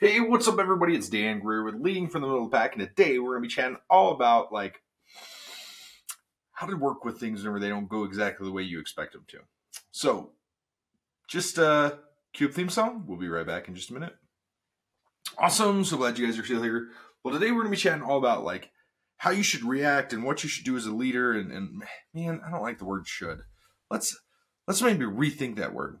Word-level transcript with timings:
Hey, 0.00 0.18
what's 0.18 0.48
up, 0.48 0.58
everybody? 0.58 0.96
It's 0.96 1.08
Dan 1.08 1.38
Greer 1.38 1.62
with 1.62 1.76
Leading 1.76 2.08
from 2.08 2.22
the 2.22 2.26
Middle 2.26 2.44
of 2.44 2.50
the 2.50 2.56
Pack, 2.56 2.74
and 2.74 2.80
today 2.84 3.20
we're 3.20 3.38
going 3.38 3.44
to 3.44 3.48
be 3.48 3.54
chatting 3.54 3.76
all 3.88 4.10
about 4.10 4.52
like 4.52 4.82
how 6.50 6.66
to 6.66 6.74
work 6.74 7.04
with 7.04 7.20
things 7.20 7.40
whenever 7.40 7.60
they 7.60 7.68
don't 7.68 7.88
go 7.88 8.02
exactly 8.02 8.44
the 8.44 8.52
way 8.52 8.64
you 8.64 8.80
expect 8.80 9.12
them 9.12 9.24
to. 9.28 9.38
So, 9.92 10.32
just 11.28 11.60
uh, 11.60 11.92
cube 12.32 12.52
theme 12.54 12.70
song. 12.70 13.04
We'll 13.06 13.20
be 13.20 13.28
right 13.28 13.46
back 13.46 13.68
in 13.68 13.76
just 13.76 13.90
a 13.90 13.94
minute. 13.94 14.16
Awesome! 15.38 15.84
So 15.84 15.96
glad 15.96 16.18
you 16.18 16.26
guys 16.26 16.40
are 16.40 16.44
still 16.44 16.62
here. 16.62 16.88
Well, 17.22 17.32
today 17.32 17.52
we're 17.52 17.62
going 17.62 17.68
to 17.68 17.76
be 17.76 17.76
chatting 17.76 18.02
all 18.02 18.18
about 18.18 18.42
like 18.42 18.72
how 19.18 19.30
you 19.30 19.44
should 19.44 19.62
react 19.62 20.12
and 20.12 20.24
what 20.24 20.42
you 20.42 20.48
should 20.48 20.64
do 20.64 20.76
as 20.76 20.86
a 20.86 20.92
leader. 20.92 21.34
And, 21.34 21.52
and 21.52 21.84
man, 22.12 22.40
I 22.44 22.50
don't 22.50 22.62
like 22.62 22.78
the 22.78 22.84
word 22.84 23.06
"should." 23.06 23.42
Let's 23.92 24.18
let's 24.66 24.82
maybe 24.82 25.04
rethink 25.04 25.54
that 25.56 25.72
word. 25.72 26.00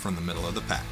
from 0.00 0.14
the 0.14 0.20
middle 0.20 0.46
of 0.46 0.54
the 0.54 0.62
pack. 0.62 0.84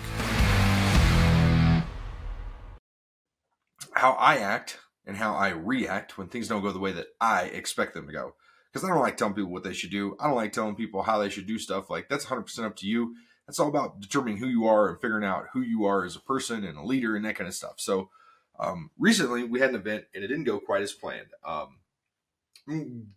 How 3.93 4.13
I 4.13 4.37
act 4.37 4.79
and 5.07 5.17
how 5.17 5.35
I 5.35 5.49
react 5.49 6.19
when 6.19 6.29
things 6.29 6.49
don't 6.49 6.63
go 6.63 6.71
the 6.71 6.79
way 6.79 6.93
that 6.93 7.09
I 7.21 7.45
expect 7.45 7.95
them 7.95 8.07
to 8.07 8.13
go. 8.13 8.35
Because 8.71 8.85
I 8.85 8.93
don't 8.93 9.01
like 9.01 9.17
telling 9.17 9.35
people 9.35 9.51
what 9.51 9.65
they 9.65 9.73
should 9.73 9.91
do. 9.91 10.15
I 10.21 10.27
don't 10.27 10.37
like 10.37 10.53
telling 10.53 10.77
people 10.77 11.03
how 11.03 11.19
they 11.19 11.31
should 11.31 11.47
do 11.47 11.59
stuff. 11.59 11.89
Like, 11.89 12.09
that's 12.09 12.27
100% 12.27 12.65
up 12.65 12.77
to 12.77 12.87
you. 12.87 13.15
That's 13.47 13.59
all 13.59 13.69
about 13.69 14.01
determining 14.01 14.37
who 14.37 14.47
you 14.47 14.67
are 14.67 14.91
and 14.91 15.01
figuring 15.01 15.25
out 15.25 15.47
who 15.55 15.63
you 15.63 15.87
are 15.87 16.05
as 16.05 16.15
a 16.15 16.21
person 16.21 16.65
and 16.65 16.77
a 16.77 16.85
leader 16.85 17.17
and 17.17 17.25
that 17.25 17.35
kind 17.35 17.49
of 17.49 17.55
stuff. 17.55 17.77
So, 17.79 18.11
um, 18.61 18.91
recently 18.99 19.45
we 19.45 19.61
had 19.61 19.71
an 19.71 19.77
event 19.77 20.05
and 20.15 20.23
it 20.23 20.29
didn't 20.29 20.45
go 20.45 20.61
quite 20.61 20.83
as 20.83 20.93
planned. 20.93 21.29
Um, 21.43 21.79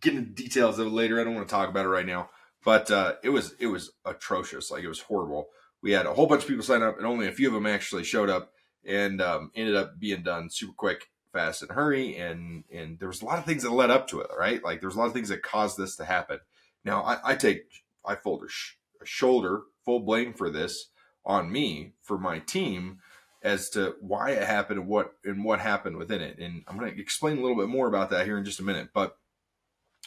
get 0.00 0.14
into 0.14 0.30
details 0.30 0.78
of 0.78 0.86
it 0.86 0.90
later. 0.90 1.20
I 1.20 1.24
don't 1.24 1.34
want 1.34 1.46
to 1.46 1.52
talk 1.54 1.68
about 1.68 1.84
it 1.84 1.90
right 1.90 2.06
now, 2.06 2.30
but 2.64 2.90
uh, 2.90 3.16
it 3.22 3.28
was 3.28 3.54
it 3.58 3.66
was 3.66 3.90
atrocious. 4.06 4.70
Like 4.70 4.84
it 4.84 4.88
was 4.88 5.00
horrible 5.00 5.48
we 5.82 5.92
had 5.92 6.06
a 6.06 6.14
whole 6.14 6.26
bunch 6.26 6.42
of 6.42 6.48
people 6.48 6.64
sign 6.64 6.82
up, 6.82 6.96
and 6.98 7.06
only 7.06 7.26
a 7.26 7.32
few 7.32 7.48
of 7.48 7.54
them 7.54 7.66
actually 7.66 8.04
showed 8.04 8.30
up, 8.30 8.52
and 8.86 9.20
um, 9.20 9.50
ended 9.54 9.76
up 9.76 9.98
being 9.98 10.22
done 10.22 10.48
super 10.50 10.72
quick, 10.72 11.10
fast, 11.32 11.62
and 11.62 11.72
hurry. 11.72 12.16
And 12.16 12.64
and 12.72 12.98
there 12.98 13.08
was 13.08 13.22
a 13.22 13.24
lot 13.24 13.38
of 13.38 13.44
things 13.44 13.62
that 13.62 13.72
led 13.72 13.90
up 13.90 14.08
to 14.08 14.20
it, 14.20 14.30
right? 14.38 14.62
Like 14.62 14.80
there 14.80 14.88
was 14.88 14.96
a 14.96 14.98
lot 14.98 15.06
of 15.06 15.12
things 15.12 15.28
that 15.28 15.42
caused 15.42 15.76
this 15.76 15.96
to 15.96 16.04
happen. 16.04 16.38
Now 16.84 17.02
I, 17.02 17.32
I 17.32 17.34
take 17.34 17.64
I 18.04 18.14
fold 18.14 18.44
a, 18.44 18.48
sh- 18.48 18.76
a 19.00 19.06
shoulder 19.06 19.62
full 19.84 20.00
blame 20.00 20.32
for 20.32 20.50
this 20.50 20.90
on 21.24 21.50
me 21.50 21.92
for 22.02 22.18
my 22.18 22.38
team 22.40 22.98
as 23.42 23.68
to 23.70 23.96
why 24.00 24.30
it 24.30 24.42
happened 24.42 24.80
and 24.80 24.88
what 24.88 25.14
and 25.24 25.44
what 25.44 25.60
happened 25.60 25.96
within 25.96 26.20
it. 26.20 26.38
And 26.38 26.62
I'm 26.66 26.78
going 26.78 26.94
to 26.94 27.00
explain 27.00 27.38
a 27.38 27.40
little 27.40 27.56
bit 27.56 27.68
more 27.68 27.88
about 27.88 28.10
that 28.10 28.26
here 28.26 28.38
in 28.38 28.44
just 28.44 28.60
a 28.60 28.64
minute. 28.64 28.90
But 28.94 29.16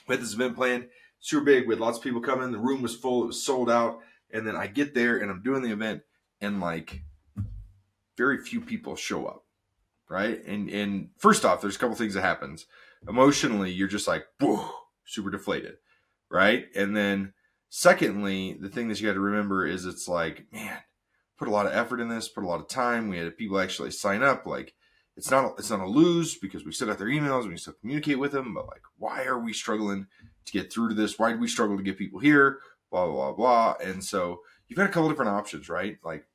we 0.08 0.16
had 0.16 0.24
this 0.24 0.34
event 0.34 0.56
planned, 0.56 0.88
super 1.20 1.44
big. 1.44 1.68
We 1.68 1.74
had 1.74 1.82
lots 1.82 1.98
of 1.98 2.04
people 2.04 2.22
coming. 2.22 2.52
The 2.52 2.58
room 2.58 2.82
was 2.82 2.96
full. 2.96 3.24
It 3.24 3.28
was 3.28 3.44
sold 3.44 3.70
out. 3.70 4.00
And 4.32 4.46
then 4.46 4.56
I 4.56 4.68
get 4.68 4.94
there 4.94 5.18
and 5.18 5.32
I'm 5.32 5.44
doing 5.44 5.62
the 5.62 5.72
event 5.72 6.02
and 6.42 6.60
like 6.60 7.04
very 8.18 8.38
few 8.38 8.62
people 8.62 8.96
show 8.96 9.26
up. 9.26 9.44
Right. 10.10 10.44
And 10.46 10.70
and 10.70 11.10
first 11.18 11.46
off, 11.46 11.62
there's 11.62 11.76
a 11.76 11.80
couple 11.80 11.96
things 11.96 12.14
that 12.14 12.22
happens. 12.22 12.66
Emotionally, 13.08 13.72
you're 13.72 13.88
just 13.88 14.08
like, 14.08 14.26
whoa, 14.40 14.70
super 15.06 15.32
deflated. 15.32 15.76
Right. 16.30 16.66
And 16.76 16.96
then 16.96 17.34
secondly, 17.70 18.58
the 18.60 18.70
thing 18.70 18.88
that 18.88 19.00
you 19.00 19.08
got 19.08 19.14
to 19.14 19.20
remember 19.20 19.66
is 19.66 19.86
it's 19.86 20.08
like, 20.08 20.46
man, 20.52 20.78
put 21.38 21.48
a 21.48 21.52
lot 21.52 21.66
of 21.66 21.74
effort 21.74 22.00
in 22.00 22.08
this, 22.08 22.30
put 22.30 22.44
a 22.44 22.48
lot 22.48 22.60
of 22.60 22.68
time. 22.68 23.10
We 23.10 23.18
had 23.18 23.38
people 23.38 23.60
actually 23.60 23.92
sign 23.92 24.22
up. 24.22 24.46
Like 24.46 24.74
it's 25.18 25.32
not 25.32 25.56
it's 25.58 25.70
not 25.70 25.80
a 25.80 25.88
lose 25.88 26.38
because 26.38 26.66
we 26.66 26.72
sent 26.72 26.92
out 26.92 26.98
their 26.98 27.08
emails 27.08 27.42
and 27.42 27.52
we 27.52 27.58
still 27.58 27.74
communicate 27.80 28.20
with 28.20 28.32
them. 28.32 28.54
But 28.54 28.68
like, 28.68 28.84
why 28.98 29.24
are 29.24 29.40
we 29.40 29.54
struggling 29.54 30.08
to 30.46 30.52
get 30.52 30.72
through 30.72 30.90
to 30.90 30.96
this? 30.96 31.18
Why 31.18 31.32
did 31.32 31.42
we 31.42 31.48
struggle 31.48 31.78
to 31.78 31.84
get 31.84 31.98
people 31.98 32.20
here? 32.20 32.60
Blah 32.92 33.10
blah 33.10 33.32
blah 33.34 33.76
and 33.84 34.04
so 34.04 34.42
you've 34.68 34.78
got 34.78 34.90
a 34.90 34.92
couple 34.92 35.10
different 35.10 35.32
options 35.32 35.70
right? 35.70 35.98
Like 36.04 36.26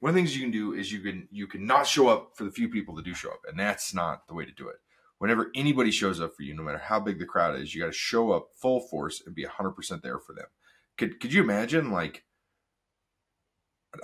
one 0.00 0.10
of 0.10 0.14
the 0.14 0.20
things 0.20 0.34
you 0.34 0.42
can 0.42 0.50
do 0.50 0.72
is 0.72 0.92
you 0.92 1.00
can 1.00 1.28
you 1.30 1.46
can 1.46 1.66
not 1.66 1.86
show 1.86 2.08
up 2.08 2.32
for 2.34 2.44
the 2.44 2.50
few 2.50 2.68
people 2.68 2.94
that 2.96 3.04
do 3.04 3.14
show 3.14 3.30
up 3.30 3.40
and 3.48 3.58
that's 3.58 3.94
not 3.94 4.26
the 4.26 4.34
way 4.34 4.44
to 4.44 4.52
do 4.52 4.68
it. 4.68 4.76
Whenever 5.18 5.50
anybody 5.54 5.92
shows 5.92 6.20
up 6.20 6.34
for 6.34 6.42
you 6.42 6.54
no 6.54 6.62
matter 6.62 6.78
how 6.78 6.98
big 6.98 7.18
the 7.18 7.24
crowd 7.24 7.58
is 7.58 7.74
you 7.74 7.80
got 7.80 7.86
to 7.86 7.92
show 7.92 8.32
up 8.32 8.48
full 8.60 8.80
force 8.80 9.22
and 9.24 9.34
be 9.34 9.44
100% 9.44 10.02
there 10.02 10.18
for 10.18 10.34
them. 10.34 10.46
Could 10.98 11.20
could 11.20 11.32
you 11.32 11.42
imagine 11.42 11.90
like 11.90 12.24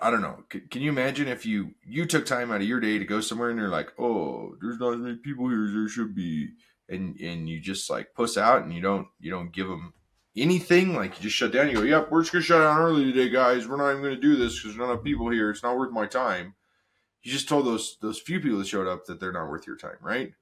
I 0.01 0.11
don't 0.11 0.21
know. 0.21 0.45
can 0.49 0.83
you 0.83 0.91
imagine 0.91 1.29
if 1.29 1.47
you 1.47 1.75
you 1.83 2.05
took 2.05 2.27
time 2.27 2.51
out 2.51 2.61
of 2.61 2.67
your 2.67 2.81
day 2.81 2.99
to 2.99 3.05
go 3.05 3.21
somewhere 3.21 3.51
and 3.51 3.59
you're 3.59 3.69
like, 3.69 3.93
oh, 3.99 4.55
there's 4.61 4.79
not 4.79 4.95
as 4.95 5.01
many 5.01 5.17
people 5.17 5.49
here 5.49 5.65
as 5.65 5.73
there 5.73 5.89
should 5.89 6.15
be, 6.15 6.51
and 6.89 7.19
and 7.21 7.49
you 7.49 7.61
just 7.61 7.89
like 7.89 8.15
puss 8.15 8.37
out 8.37 8.63
and 8.63 8.73
you 8.73 8.83
don't 8.83 9.09
you 9.19 9.31
don't 9.31 9.53
give 9.53 9.67
them 9.67 9.95
anything, 10.43 10.95
like 10.95 11.17
you 11.17 11.23
just 11.23 11.37
shut 11.37 11.53
down. 11.53 11.69
You 11.69 11.77
go, 11.77 11.83
yep, 11.83 12.11
we're 12.11 12.23
just 12.23 12.33
gonna 12.33 12.45
shut 12.45 12.61
down 12.61 12.79
early 12.79 13.05
today, 13.05 13.29
guys. 13.29 13.67
We're 13.67 13.77
not 13.77 13.91
even 13.91 14.03
gonna 14.03 14.17
do 14.17 14.37
this 14.37 14.55
because 14.55 14.77
there's 14.77 14.77
not 14.77 14.93
enough 14.93 15.05
people 15.05 15.31
here. 15.31 15.51
It's 15.51 15.63
not 15.63 15.77
worth 15.77 15.93
my 15.93 16.07
time. 16.07 16.55
You 17.23 17.33
just 17.33 17.49
told 17.49 17.67
those 17.67 17.99
those 18.01 18.21
few 18.21 18.41
people 18.41 18.59
that 18.59 18.67
showed 18.67 18.87
up 18.87 19.07
that 19.07 19.21
they're 19.21 19.33
not 19.33 19.49
worth 19.49 19.67
your 19.67 19.77
time, 19.77 19.99
right? 20.01 20.33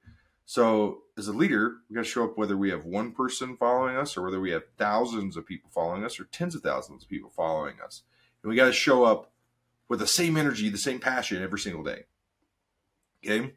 So 0.45 0.99
as 1.17 1.27
a 1.27 1.33
leader, 1.33 1.77
we 1.89 1.95
got 1.95 2.05
to 2.05 2.09
show 2.09 2.23
up 2.23 2.37
whether 2.37 2.55
we 2.55 2.69
have 2.69 2.85
one 2.85 3.11
person 3.11 3.57
following 3.57 3.97
us 3.97 4.15
or 4.15 4.23
whether 4.23 4.39
we 4.39 4.51
have 4.51 4.63
thousands 4.77 5.35
of 5.35 5.45
people 5.45 5.69
following 5.69 6.05
us 6.05 6.21
or 6.21 6.23
tens 6.23 6.55
of 6.55 6.61
thousands 6.61 7.03
of 7.03 7.09
people 7.09 7.29
following 7.29 7.75
us. 7.83 8.03
And 8.41 8.49
we 8.49 8.55
got 8.55 8.67
to 8.67 8.73
show 8.73 9.03
up 9.03 9.33
with 9.89 9.99
the 9.99 10.07
same 10.07 10.37
energy, 10.37 10.69
the 10.69 10.77
same 10.77 10.99
passion 10.99 11.43
every 11.43 11.59
single 11.59 11.83
day. 11.83 12.03
Okay. 13.25 13.51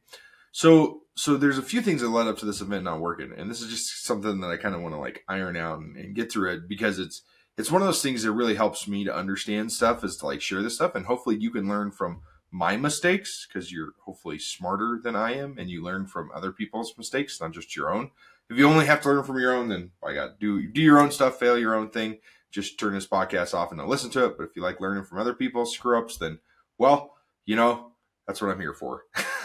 So 0.52 1.02
so 1.16 1.36
there's 1.36 1.58
a 1.58 1.62
few 1.62 1.82
things 1.82 2.00
that 2.00 2.08
led 2.08 2.28
up 2.28 2.38
to 2.38 2.46
this 2.46 2.60
event 2.60 2.84
not 2.84 3.00
working, 3.00 3.32
and 3.36 3.50
this 3.50 3.60
is 3.60 3.68
just 3.68 4.04
something 4.04 4.40
that 4.40 4.50
I 4.50 4.56
kind 4.56 4.74
of 4.74 4.80
want 4.80 4.94
to 4.94 5.00
like 5.00 5.22
iron 5.28 5.56
out 5.56 5.80
and, 5.80 5.96
and, 5.96 6.14
get 6.14 6.32
through 6.32 6.52
it 6.52 6.68
because 6.68 6.98
it's 6.98 7.22
it's 7.58 7.70
one 7.70 7.82
of 7.82 7.88
those 7.88 8.02
things 8.02 8.22
that 8.22 8.32
really 8.32 8.54
helps 8.54 8.88
me 8.88 9.04
to 9.04 9.14
understand 9.14 9.70
stuff 9.70 10.02
is 10.02 10.16
to 10.18 10.26
like 10.26 10.40
share 10.40 10.62
this 10.62 10.76
stuff, 10.76 10.94
and 10.94 11.06
hopefully 11.06 11.36
you 11.38 11.50
can 11.50 11.68
learn 11.68 11.90
from 11.90 12.22
my 12.50 12.76
mistakes 12.76 13.46
because 13.46 13.70
you're 13.70 13.92
hopefully 14.04 14.38
smarter 14.38 14.98
than 15.02 15.14
I 15.14 15.34
am, 15.34 15.56
and 15.58 15.68
you 15.68 15.82
learn 15.82 16.06
from 16.06 16.30
other 16.34 16.52
people's 16.52 16.96
mistakes, 16.96 17.40
not 17.40 17.52
just 17.52 17.76
your 17.76 17.92
own. 17.92 18.10
If 18.48 18.56
you 18.56 18.66
only 18.66 18.86
have 18.86 19.00
to 19.02 19.08
learn 19.08 19.24
from 19.24 19.38
your 19.38 19.54
own, 19.54 19.68
then 19.68 19.90
I 20.02 20.14
got 20.14 20.40
do 20.40 20.66
do 20.66 20.80
your 20.80 21.00
own 21.00 21.10
stuff, 21.10 21.38
fail 21.38 21.58
your 21.58 21.74
own 21.74 21.90
thing. 21.90 22.18
Just 22.50 22.80
turn 22.80 22.94
this 22.94 23.06
podcast 23.06 23.54
off 23.54 23.70
and 23.70 23.78
don't 23.78 23.88
listen 23.88 24.10
to 24.10 24.24
it. 24.24 24.36
But 24.36 24.44
if 24.44 24.56
you 24.56 24.62
like 24.62 24.80
learning 24.80 25.04
from 25.04 25.18
other 25.18 25.34
people's 25.34 25.74
screw 25.74 25.98
ups, 25.98 26.16
then 26.16 26.40
well, 26.78 27.14
you 27.44 27.56
know 27.56 27.92
that's 28.26 28.40
what 28.40 28.50
I'm 28.50 28.60
here 28.60 28.74
for. 28.74 29.04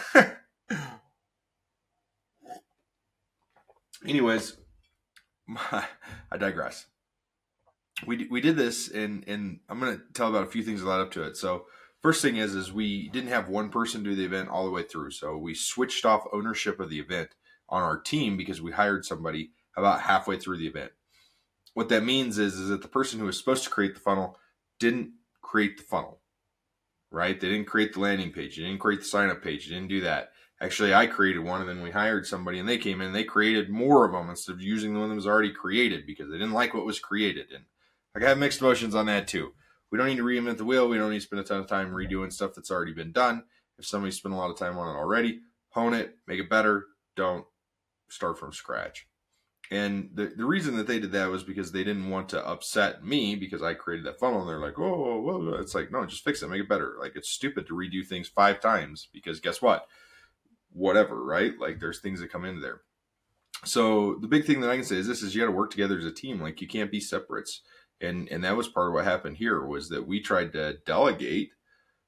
anyways, 4.08 4.56
I 5.72 6.36
digress. 6.38 6.86
We 8.06 8.26
we 8.30 8.40
did 8.40 8.56
this, 8.56 8.88
and 8.90 9.24
and 9.26 9.60
I'm 9.68 9.80
gonna 9.80 10.00
tell 10.14 10.28
about 10.28 10.46
a 10.46 10.50
few 10.50 10.62
things 10.62 10.82
that 10.82 10.88
led 10.88 11.00
up 11.00 11.12
to 11.12 11.22
it. 11.22 11.36
So 11.36 11.66
first 12.02 12.20
thing 12.22 12.36
is 12.36 12.54
is 12.54 12.72
we 12.72 13.08
didn't 13.08 13.30
have 13.30 13.48
one 13.48 13.70
person 13.70 14.02
do 14.02 14.14
the 14.14 14.24
event 14.24 14.48
all 14.48 14.64
the 14.64 14.70
way 14.70 14.82
through, 14.82 15.12
so 15.12 15.36
we 15.36 15.54
switched 15.54 16.04
off 16.04 16.28
ownership 16.32 16.78
of 16.78 16.90
the 16.90 17.00
event 17.00 17.30
on 17.68 17.82
our 17.82 17.98
team 17.98 18.36
because 18.36 18.60
we 18.60 18.72
hired 18.72 19.04
somebody 19.04 19.50
about 19.76 20.02
halfway 20.02 20.38
through 20.38 20.58
the 20.58 20.66
event. 20.66 20.92
What 21.74 21.88
that 21.88 22.04
means 22.04 22.38
is 22.38 22.54
is 22.54 22.68
that 22.68 22.82
the 22.82 22.88
person 22.88 23.18
who 23.18 23.26
was 23.26 23.38
supposed 23.38 23.64
to 23.64 23.70
create 23.70 23.94
the 23.94 24.00
funnel 24.00 24.38
didn't 24.78 25.12
create 25.40 25.78
the 25.78 25.82
funnel, 25.82 26.20
right? 27.10 27.38
They 27.40 27.48
didn't 27.48 27.66
create 27.66 27.94
the 27.94 28.00
landing 28.00 28.30
page, 28.30 28.56
they 28.56 28.64
didn't 28.64 28.80
create 28.80 29.00
the 29.00 29.06
sign 29.06 29.30
up 29.30 29.42
page, 29.42 29.68
they 29.68 29.74
didn't 29.74 29.88
do 29.88 30.02
that. 30.02 30.32
Actually, 30.60 30.94
I 30.94 31.06
created 31.06 31.40
one 31.40 31.60
and 31.60 31.68
then 31.68 31.82
we 31.82 31.90
hired 31.90 32.26
somebody 32.26 32.58
and 32.58 32.68
they 32.68 32.78
came 32.78 33.00
in 33.00 33.08
and 33.08 33.14
they 33.14 33.24
created 33.24 33.68
more 33.68 34.06
of 34.06 34.12
them 34.12 34.30
instead 34.30 34.54
of 34.54 34.62
using 34.62 34.94
the 34.94 35.00
one 35.00 35.10
that 35.10 35.14
was 35.14 35.26
already 35.26 35.52
created 35.52 36.06
because 36.06 36.30
they 36.30 36.38
didn't 36.38 36.52
like 36.52 36.72
what 36.72 36.86
was 36.86 36.98
created. 36.98 37.52
And 37.52 37.64
I 38.16 38.26
have 38.26 38.38
mixed 38.38 38.62
emotions 38.62 38.94
on 38.94 39.06
that 39.06 39.28
too. 39.28 39.52
We 39.90 39.98
don't 39.98 40.06
need 40.06 40.16
to 40.16 40.24
reinvent 40.24 40.56
the 40.56 40.64
wheel. 40.64 40.88
We 40.88 40.96
don't 40.96 41.10
need 41.10 41.20
to 41.20 41.26
spend 41.26 41.40
a 41.40 41.44
ton 41.44 41.60
of 41.60 41.66
time 41.66 41.90
redoing 41.90 42.32
stuff 42.32 42.52
that's 42.54 42.70
already 42.70 42.94
been 42.94 43.12
done. 43.12 43.44
If 43.78 43.86
somebody 43.86 44.12
spent 44.12 44.34
a 44.34 44.38
lot 44.38 44.50
of 44.50 44.58
time 44.58 44.78
on 44.78 44.94
it 44.94 44.98
already, 44.98 45.40
hone 45.70 45.92
it, 45.92 46.16
make 46.26 46.40
it 46.40 46.48
better. 46.48 46.86
Don't 47.16 47.44
start 48.08 48.38
from 48.38 48.52
scratch. 48.52 49.06
And 49.70 50.10
the, 50.14 50.32
the 50.36 50.44
reason 50.44 50.76
that 50.76 50.86
they 50.86 51.00
did 51.00 51.12
that 51.12 51.30
was 51.30 51.42
because 51.42 51.72
they 51.72 51.84
didn't 51.84 52.08
want 52.08 52.28
to 52.30 52.46
upset 52.46 53.04
me 53.04 53.34
because 53.34 53.62
I 53.62 53.74
created 53.74 54.06
that 54.06 54.18
funnel. 54.18 54.40
And 54.40 54.48
they're 54.48 54.60
like, 54.60 54.78
oh, 54.78 55.20
well, 55.20 55.54
it's 55.60 55.74
like, 55.74 55.90
no, 55.90 56.06
just 56.06 56.24
fix 56.24 56.42
it, 56.42 56.48
make 56.48 56.60
it 56.60 56.68
better. 56.68 56.94
Like, 56.98 57.12
it's 57.16 57.28
stupid 57.28 57.66
to 57.66 57.74
redo 57.74 58.06
things 58.06 58.28
five 58.28 58.60
times 58.60 59.08
because 59.12 59.40
guess 59.40 59.60
what? 59.60 59.86
Whatever, 60.76 61.24
right? 61.24 61.52
Like 61.58 61.80
there's 61.80 62.00
things 62.00 62.20
that 62.20 62.30
come 62.30 62.44
into 62.44 62.60
there. 62.60 62.82
So 63.64 64.16
the 64.20 64.28
big 64.28 64.44
thing 64.44 64.60
that 64.60 64.70
I 64.70 64.76
can 64.76 64.84
say 64.84 64.96
is 64.96 65.06
this 65.06 65.22
is 65.22 65.34
you 65.34 65.40
got 65.40 65.46
to 65.46 65.56
work 65.56 65.70
together 65.70 65.98
as 65.98 66.04
a 66.04 66.12
team. 66.12 66.40
Like 66.40 66.60
you 66.60 66.68
can't 66.68 66.90
be 66.90 67.00
separates. 67.00 67.62
And 68.00 68.28
and 68.30 68.44
that 68.44 68.56
was 68.56 68.68
part 68.68 68.88
of 68.88 68.92
what 68.94 69.04
happened 69.04 69.38
here 69.38 69.64
was 69.64 69.88
that 69.88 70.06
we 70.06 70.20
tried 70.20 70.52
to 70.52 70.78
delegate 70.84 71.50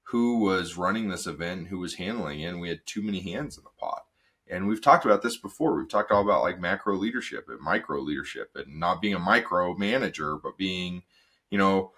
who 0.09 0.39
was 0.39 0.77
running 0.77 1.09
this 1.09 1.27
event, 1.27 1.69
who 1.69 1.79
was 1.79 1.95
handling 1.95 2.41
it, 2.41 2.47
and 2.47 2.61
we 2.61 2.69
had 2.69 2.87
too 2.87 3.03
many 3.03 3.21
hands 3.21 3.57
in 3.57 3.65
the 3.65 3.71
pot. 3.79 4.05
And 4.51 4.67
we've 4.67 4.83
talked 4.83 5.05
about 5.05 5.23
this 5.23 5.37
before. 5.37 5.77
We've 5.77 5.89
talked 5.89 6.11
all 6.11 6.23
about 6.23 6.43
like 6.43 6.61
macro 6.61 6.97
leadership 6.97 7.47
and 7.49 7.61
micro 7.61 8.01
leadership 8.01 8.51
and 8.55 8.79
not 8.79 9.03
being 9.03 9.15
a 9.15 9.19
micro 9.19 9.75
manager, 9.75 10.37
but 10.37 10.57
being, 10.57 11.03
you 11.51 11.59
know, 11.59 11.93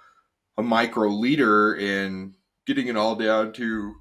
a 0.57 0.63
micro 0.63 1.09
leader 1.09 1.75
and 1.75 2.35
getting 2.67 2.89
it 2.89 2.97
all 2.97 3.15
down 3.15 3.53
to 3.55 3.95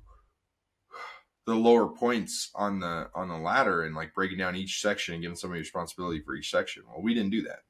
the 1.49 1.55
lower 1.55 1.87
points 1.87 2.51
on 2.53 2.79
the 2.79 3.09
on 3.15 3.27
the 3.27 3.37
ladder 3.37 3.81
and 3.81 3.95
like 3.95 4.13
breaking 4.13 4.37
down 4.37 4.55
each 4.55 4.81
section 4.81 5.15
and 5.15 5.23
giving 5.23 5.35
somebody 5.35 5.59
responsibility 5.59 6.21
for 6.21 6.35
each 6.35 6.51
section. 6.51 6.83
Well, 6.87 7.01
we 7.01 7.15
didn't 7.15 7.31
do 7.31 7.41
that. 7.41 7.63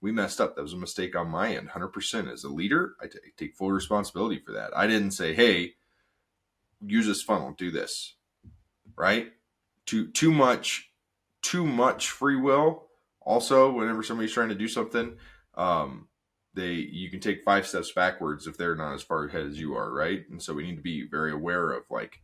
We 0.00 0.12
messed 0.12 0.40
up. 0.40 0.54
That 0.54 0.62
was 0.62 0.74
a 0.74 0.78
mistake 0.78 1.16
on 1.16 1.28
my 1.28 1.56
end. 1.56 1.70
100% 1.70 2.32
as 2.32 2.44
a 2.44 2.48
leader, 2.48 2.94
I 3.00 3.08
t- 3.08 3.18
take 3.36 3.56
full 3.56 3.72
responsibility 3.72 4.38
for 4.38 4.52
that. 4.52 4.76
I 4.76 4.86
didn't 4.86 5.10
say, 5.10 5.34
"Hey, 5.34 5.74
use 6.80 7.06
this 7.06 7.22
funnel, 7.22 7.52
do 7.58 7.72
this." 7.72 8.14
Right? 8.96 9.32
Too 9.86 10.08
too 10.12 10.32
much 10.32 10.92
too 11.42 11.66
much 11.66 12.10
free 12.10 12.36
will. 12.36 12.86
Also, 13.20 13.72
whenever 13.72 14.04
somebody's 14.04 14.32
trying 14.32 14.50
to 14.50 14.54
do 14.54 14.68
something, 14.68 15.16
um, 15.56 16.06
they 16.54 16.74
you 16.74 17.10
can 17.10 17.18
take 17.18 17.42
five 17.42 17.66
steps 17.66 17.90
backwards 17.90 18.46
if 18.46 18.56
they're 18.56 18.76
not 18.76 18.94
as 18.94 19.02
far 19.02 19.24
ahead 19.24 19.46
as 19.46 19.58
you 19.58 19.74
are, 19.74 19.92
right? 19.92 20.24
And 20.30 20.40
so 20.40 20.54
we 20.54 20.62
need 20.62 20.76
to 20.76 20.82
be 20.82 21.08
very 21.08 21.32
aware 21.32 21.72
of 21.72 21.84
like 21.90 22.20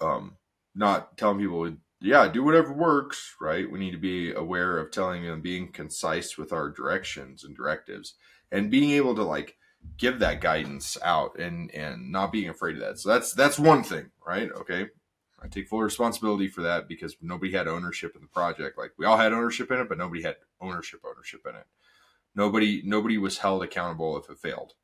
um, 0.00 0.36
not 0.74 1.16
telling 1.16 1.38
people, 1.38 1.76
yeah, 2.00 2.28
do 2.28 2.44
whatever 2.44 2.72
works, 2.72 3.34
right? 3.40 3.70
We 3.70 3.78
need 3.78 3.90
to 3.92 3.98
be 3.98 4.32
aware 4.32 4.78
of 4.78 4.90
telling 4.90 5.24
them, 5.24 5.40
being 5.40 5.72
concise 5.72 6.38
with 6.38 6.52
our 6.52 6.70
directions 6.70 7.44
and 7.44 7.56
directives, 7.56 8.14
and 8.52 8.70
being 8.70 8.90
able 8.92 9.14
to 9.16 9.22
like 9.22 9.56
give 9.96 10.18
that 10.20 10.40
guidance 10.40 10.96
out 11.02 11.38
and 11.38 11.70
and 11.74 12.10
not 12.12 12.32
being 12.32 12.48
afraid 12.48 12.76
of 12.76 12.80
that. 12.82 12.98
So 12.98 13.08
that's 13.08 13.32
that's 13.32 13.58
one 13.58 13.82
thing, 13.82 14.10
right? 14.24 14.50
Okay. 14.52 14.88
I 15.40 15.46
take 15.46 15.68
full 15.68 15.82
responsibility 15.82 16.48
for 16.48 16.62
that 16.62 16.88
because 16.88 17.16
nobody 17.22 17.52
had 17.52 17.68
ownership 17.68 18.16
in 18.16 18.22
the 18.22 18.28
project. 18.28 18.76
Like 18.76 18.92
we 18.98 19.06
all 19.06 19.16
had 19.16 19.32
ownership 19.32 19.70
in 19.70 19.78
it, 19.78 19.88
but 19.88 19.98
nobody 19.98 20.22
had 20.22 20.36
ownership 20.60 21.00
ownership 21.08 21.42
in 21.48 21.54
it. 21.54 21.66
Nobody 22.34 22.82
nobody 22.84 23.18
was 23.18 23.38
held 23.38 23.62
accountable 23.62 24.16
if 24.16 24.28
it 24.30 24.38
failed. 24.38 24.74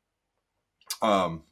Um, 1.01 1.43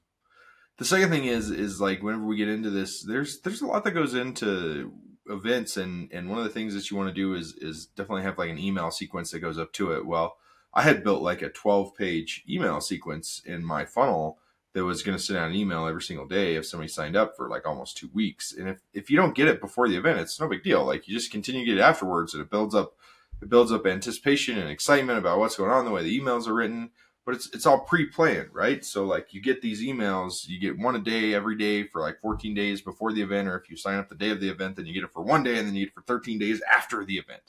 the 0.78 0.86
second 0.86 1.10
thing 1.10 1.25
is 1.25 1.50
is 1.50 1.80
like 1.80 2.02
whenever 2.02 2.25
we 2.25 2.36
get 2.36 2.50
into 2.50 2.70
this 2.70 3.04
there's 3.04 3.42
there's 3.42 3.62
a 3.62 3.68
lot 3.68 3.84
that 3.84 3.92
goes 3.92 4.14
into 4.14 4.92
events 5.28 5.78
and 5.78 6.12
and 6.12 6.30
one 6.30 6.38
of 6.38 6.44
the 6.44 6.50
things 6.50 6.74
that 6.74 6.90
you 6.90 6.98
want 6.98 7.10
to 7.10 7.14
do 7.14 7.34
is 7.34 7.54
is 7.58 7.86
definitely 7.86 8.24
have 8.24 8.38
like 8.38 8.50
an 8.50 8.60
email 8.60 8.92
sequence 8.92 9.31
that 9.31 9.40
goes 9.40 9.58
up 9.58 9.72
to 9.74 9.92
it. 9.92 10.06
Well 10.06 10.38
i 10.75 10.81
had 10.81 11.04
built 11.04 11.22
like 11.22 11.44
a 11.44 11.50
12 11.50 11.96
page 11.96 12.44
email 12.50 12.81
sequence 12.81 13.42
in 13.46 13.64
my 13.64 13.86
funnel 13.86 14.40
that 14.74 14.84
was 14.84 15.04
going 15.04 15.16
to 15.16 15.24
send 15.24 15.38
out 15.38 15.50
an 15.50 15.56
email 15.56 15.88
every 15.88 16.02
single 16.02 16.28
day 16.28 16.56
if 16.56 16.66
somebody 16.66 16.88
signed 16.90 17.16
up 17.16 17.36
for 17.38 17.48
like 17.48 17.68
almost 17.68 17.96
two 17.96 18.10
weeks. 18.14 18.52
And 18.52 18.68
if 18.68 18.80
if 18.94 19.10
you 19.10 19.18
don't 19.18 19.36
get 19.36 19.48
it 19.48 19.62
before 19.62 19.88
the 19.88 19.96
event 19.96 20.20
it's 20.20 20.40
no 20.40 20.48
big 20.48 20.64
deal. 20.64 20.84
Like 20.84 21.08
you 21.08 21.16
just 21.16 21.31
continue 21.31 21.62
to 21.62 21.66
get 21.66 21.78
it 21.78 21.81
afterwards 21.81 22.34
and 22.34 22.42
it 22.42 22.50
builds 22.50 22.75
up 22.75 22.96
it 23.42 23.50
builds 23.50 23.72
up 23.72 23.86
anticipation 23.86 24.58
and 24.58 24.70
excitement 24.70 25.20
about 25.20 25.40
what's 25.40 25.56
going 25.56 25.72
on 25.72 25.86
the 25.86 25.92
way 25.92 26.04
the 26.04 26.20
emails 26.20 26.48
are 26.48 26.54
written 26.54 26.90
but 27.25 27.36
it's 27.36 27.50
it's 27.54 27.66
all 27.66 27.80
pre-planned, 27.80 28.50
right? 28.52 28.84
So 28.84 29.06
like 29.06 29.34
you 29.34 29.42
get 29.42 29.62
these 29.62 29.81
emails, 29.81 30.48
you 30.48 30.60
get 30.60 30.78
one 30.78 30.96
a 30.96 31.00
day 31.00 31.34
every 31.34 31.56
day 31.56 31.84
for 31.88 32.02
like 32.02 32.20
14 32.22 32.54
days 32.54 32.81
before 32.81 33.14
the 33.14 33.22
event, 33.22 33.48
or 33.48 33.58
if 33.58 33.70
you 33.70 33.78
sign 33.78 33.98
up 33.98 34.10
the 34.10 34.16
day 34.16 34.30
of 34.30 34.42
the 34.42 34.50
event, 34.50 34.75
then 34.75 34.86
you 34.86 34.94
get 34.94 35.04
it 35.04 35.14
for 35.14 35.24
one 35.24 35.44
day, 35.44 35.58
and 35.58 35.68
then 35.68 35.75
you 35.75 35.86
get 35.86 35.92
it 35.92 35.96
for 35.96 36.02
13 36.02 36.38
days 36.38 36.62
after 36.75 37.06
the 37.06 37.18
event, 37.18 37.44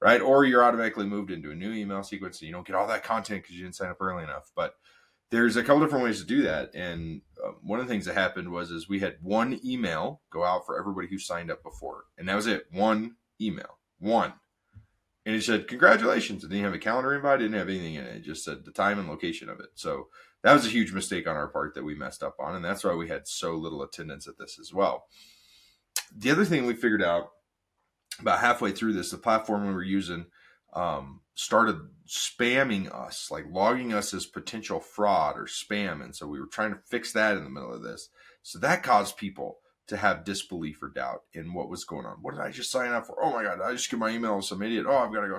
right? 0.00 0.20
Or 0.20 0.44
you're 0.44 0.64
automatically 0.64 1.06
moved 1.06 1.30
into 1.30 1.52
a 1.52 1.54
new 1.54 1.72
email 1.72 2.02
sequence, 2.02 2.40
and 2.40 2.48
you 2.48 2.52
don't 2.52 2.66
get 2.66 2.76
all 2.76 2.88
that 2.88 3.04
content 3.04 3.42
because 3.42 3.56
you 3.56 3.62
didn't 3.62 3.76
sign 3.76 3.90
up 3.90 4.00
early 4.00 4.24
enough. 4.24 4.50
But 4.56 4.74
there's 5.30 5.56
a 5.56 5.62
couple 5.62 5.82
different 5.82 6.04
ways 6.04 6.20
to 6.20 6.26
do 6.26 6.42
that, 6.42 6.74
and 6.74 7.20
uh, 7.44 7.52
one 7.62 7.78
of 7.78 7.86
the 7.86 7.92
things 7.92 8.06
that 8.06 8.14
happened 8.14 8.50
was 8.50 8.70
is 8.72 8.88
we 8.88 9.00
had 9.00 9.16
one 9.22 9.60
email 9.64 10.20
go 10.30 10.44
out 10.44 10.66
for 10.66 10.78
everybody 10.78 11.06
who 11.08 11.18
signed 11.18 11.50
up 11.50 11.62
before, 11.62 12.04
and 12.18 12.28
that 12.28 12.34
was 12.34 12.48
it, 12.48 12.66
one 12.72 13.16
email, 13.40 13.78
one 14.00 14.32
and 15.26 15.34
it 15.34 15.42
said 15.42 15.68
congratulations. 15.68 16.44
It 16.44 16.48
didn't 16.48 16.64
have 16.64 16.72
a 16.72 16.78
calendar 16.78 17.14
invite, 17.14 17.40
It 17.40 17.44
didn't 17.44 17.58
have 17.58 17.68
anything 17.68 17.94
in 17.94 18.06
it. 18.06 18.16
It 18.16 18.24
just 18.24 18.44
said 18.44 18.64
the 18.64 18.70
time 18.70 18.98
and 18.98 19.08
location 19.08 19.50
of 19.50 19.60
it. 19.60 19.70
So 19.74 20.06
that 20.42 20.54
was 20.54 20.64
a 20.64 20.70
huge 20.70 20.92
mistake 20.92 21.26
on 21.26 21.36
our 21.36 21.48
part 21.48 21.74
that 21.74 21.84
we 21.84 21.96
messed 21.96 22.22
up 22.22 22.36
on, 22.38 22.54
and 22.54 22.64
that's 22.64 22.84
why 22.84 22.94
we 22.94 23.08
had 23.08 23.26
so 23.26 23.56
little 23.56 23.82
attendance 23.82 24.28
at 24.28 24.38
this 24.38 24.58
as 24.58 24.72
well. 24.72 25.06
The 26.16 26.30
other 26.30 26.44
thing 26.44 26.64
we 26.64 26.74
figured 26.74 27.02
out 27.02 27.30
about 28.20 28.38
halfway 28.38 28.70
through 28.70 28.92
this, 28.92 29.10
the 29.10 29.18
platform 29.18 29.66
we 29.66 29.74
were 29.74 29.82
using 29.82 30.26
um, 30.72 31.22
started 31.34 31.80
spamming 32.06 32.94
us, 32.94 33.28
like 33.30 33.46
logging 33.50 33.92
us 33.92 34.14
as 34.14 34.26
potential 34.26 34.78
fraud 34.78 35.36
or 35.36 35.46
spam, 35.46 36.04
and 36.04 36.14
so 36.14 36.28
we 36.28 36.38
were 36.38 36.46
trying 36.46 36.72
to 36.72 36.80
fix 36.88 37.12
that 37.12 37.36
in 37.36 37.42
the 37.42 37.50
middle 37.50 37.74
of 37.74 37.82
this. 37.82 38.08
So 38.42 38.60
that 38.60 38.84
caused 38.84 39.16
people 39.16 39.58
to 39.88 39.96
have 39.96 40.24
disbelief 40.24 40.82
or 40.82 40.88
doubt 40.88 41.22
in 41.32 41.52
what 41.52 41.68
was 41.68 41.84
going 41.84 42.06
on. 42.06 42.18
What 42.20 42.34
did 42.34 42.40
I 42.42 42.50
just 42.50 42.70
sign 42.70 42.92
up 42.92 43.06
for? 43.06 43.22
Oh 43.22 43.32
my 43.32 43.42
god, 43.42 43.60
I 43.60 43.72
just 43.72 43.90
get 43.90 43.98
my 43.98 44.10
email 44.10 44.36
with 44.36 44.44
some 44.44 44.62
idiot. 44.62 44.86
Oh, 44.88 44.96
I've 44.96 45.12
got 45.12 45.20
to 45.20 45.28
go. 45.28 45.38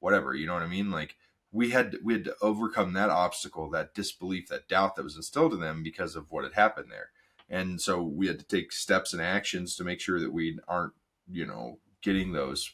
Whatever, 0.00 0.34
you 0.34 0.46
know 0.46 0.54
what 0.54 0.62
I 0.62 0.68
mean? 0.68 0.90
Like 0.90 1.16
we 1.50 1.70
had 1.70 1.96
we 2.04 2.12
had 2.12 2.24
to 2.24 2.36
overcome 2.40 2.92
that 2.92 3.10
obstacle, 3.10 3.70
that 3.70 3.94
disbelief, 3.94 4.48
that 4.48 4.68
doubt 4.68 4.96
that 4.96 5.04
was 5.04 5.16
instilled 5.16 5.54
in 5.54 5.60
them 5.60 5.82
because 5.82 6.14
of 6.14 6.30
what 6.30 6.44
had 6.44 6.54
happened 6.54 6.90
there. 6.90 7.10
And 7.48 7.80
so 7.80 8.02
we 8.02 8.26
had 8.26 8.38
to 8.38 8.44
take 8.44 8.72
steps 8.72 9.12
and 9.12 9.22
actions 9.22 9.74
to 9.76 9.84
make 9.84 10.00
sure 10.00 10.20
that 10.20 10.32
we 10.32 10.58
aren't, 10.68 10.92
you 11.30 11.46
know, 11.46 11.78
getting 12.02 12.32
those 12.32 12.70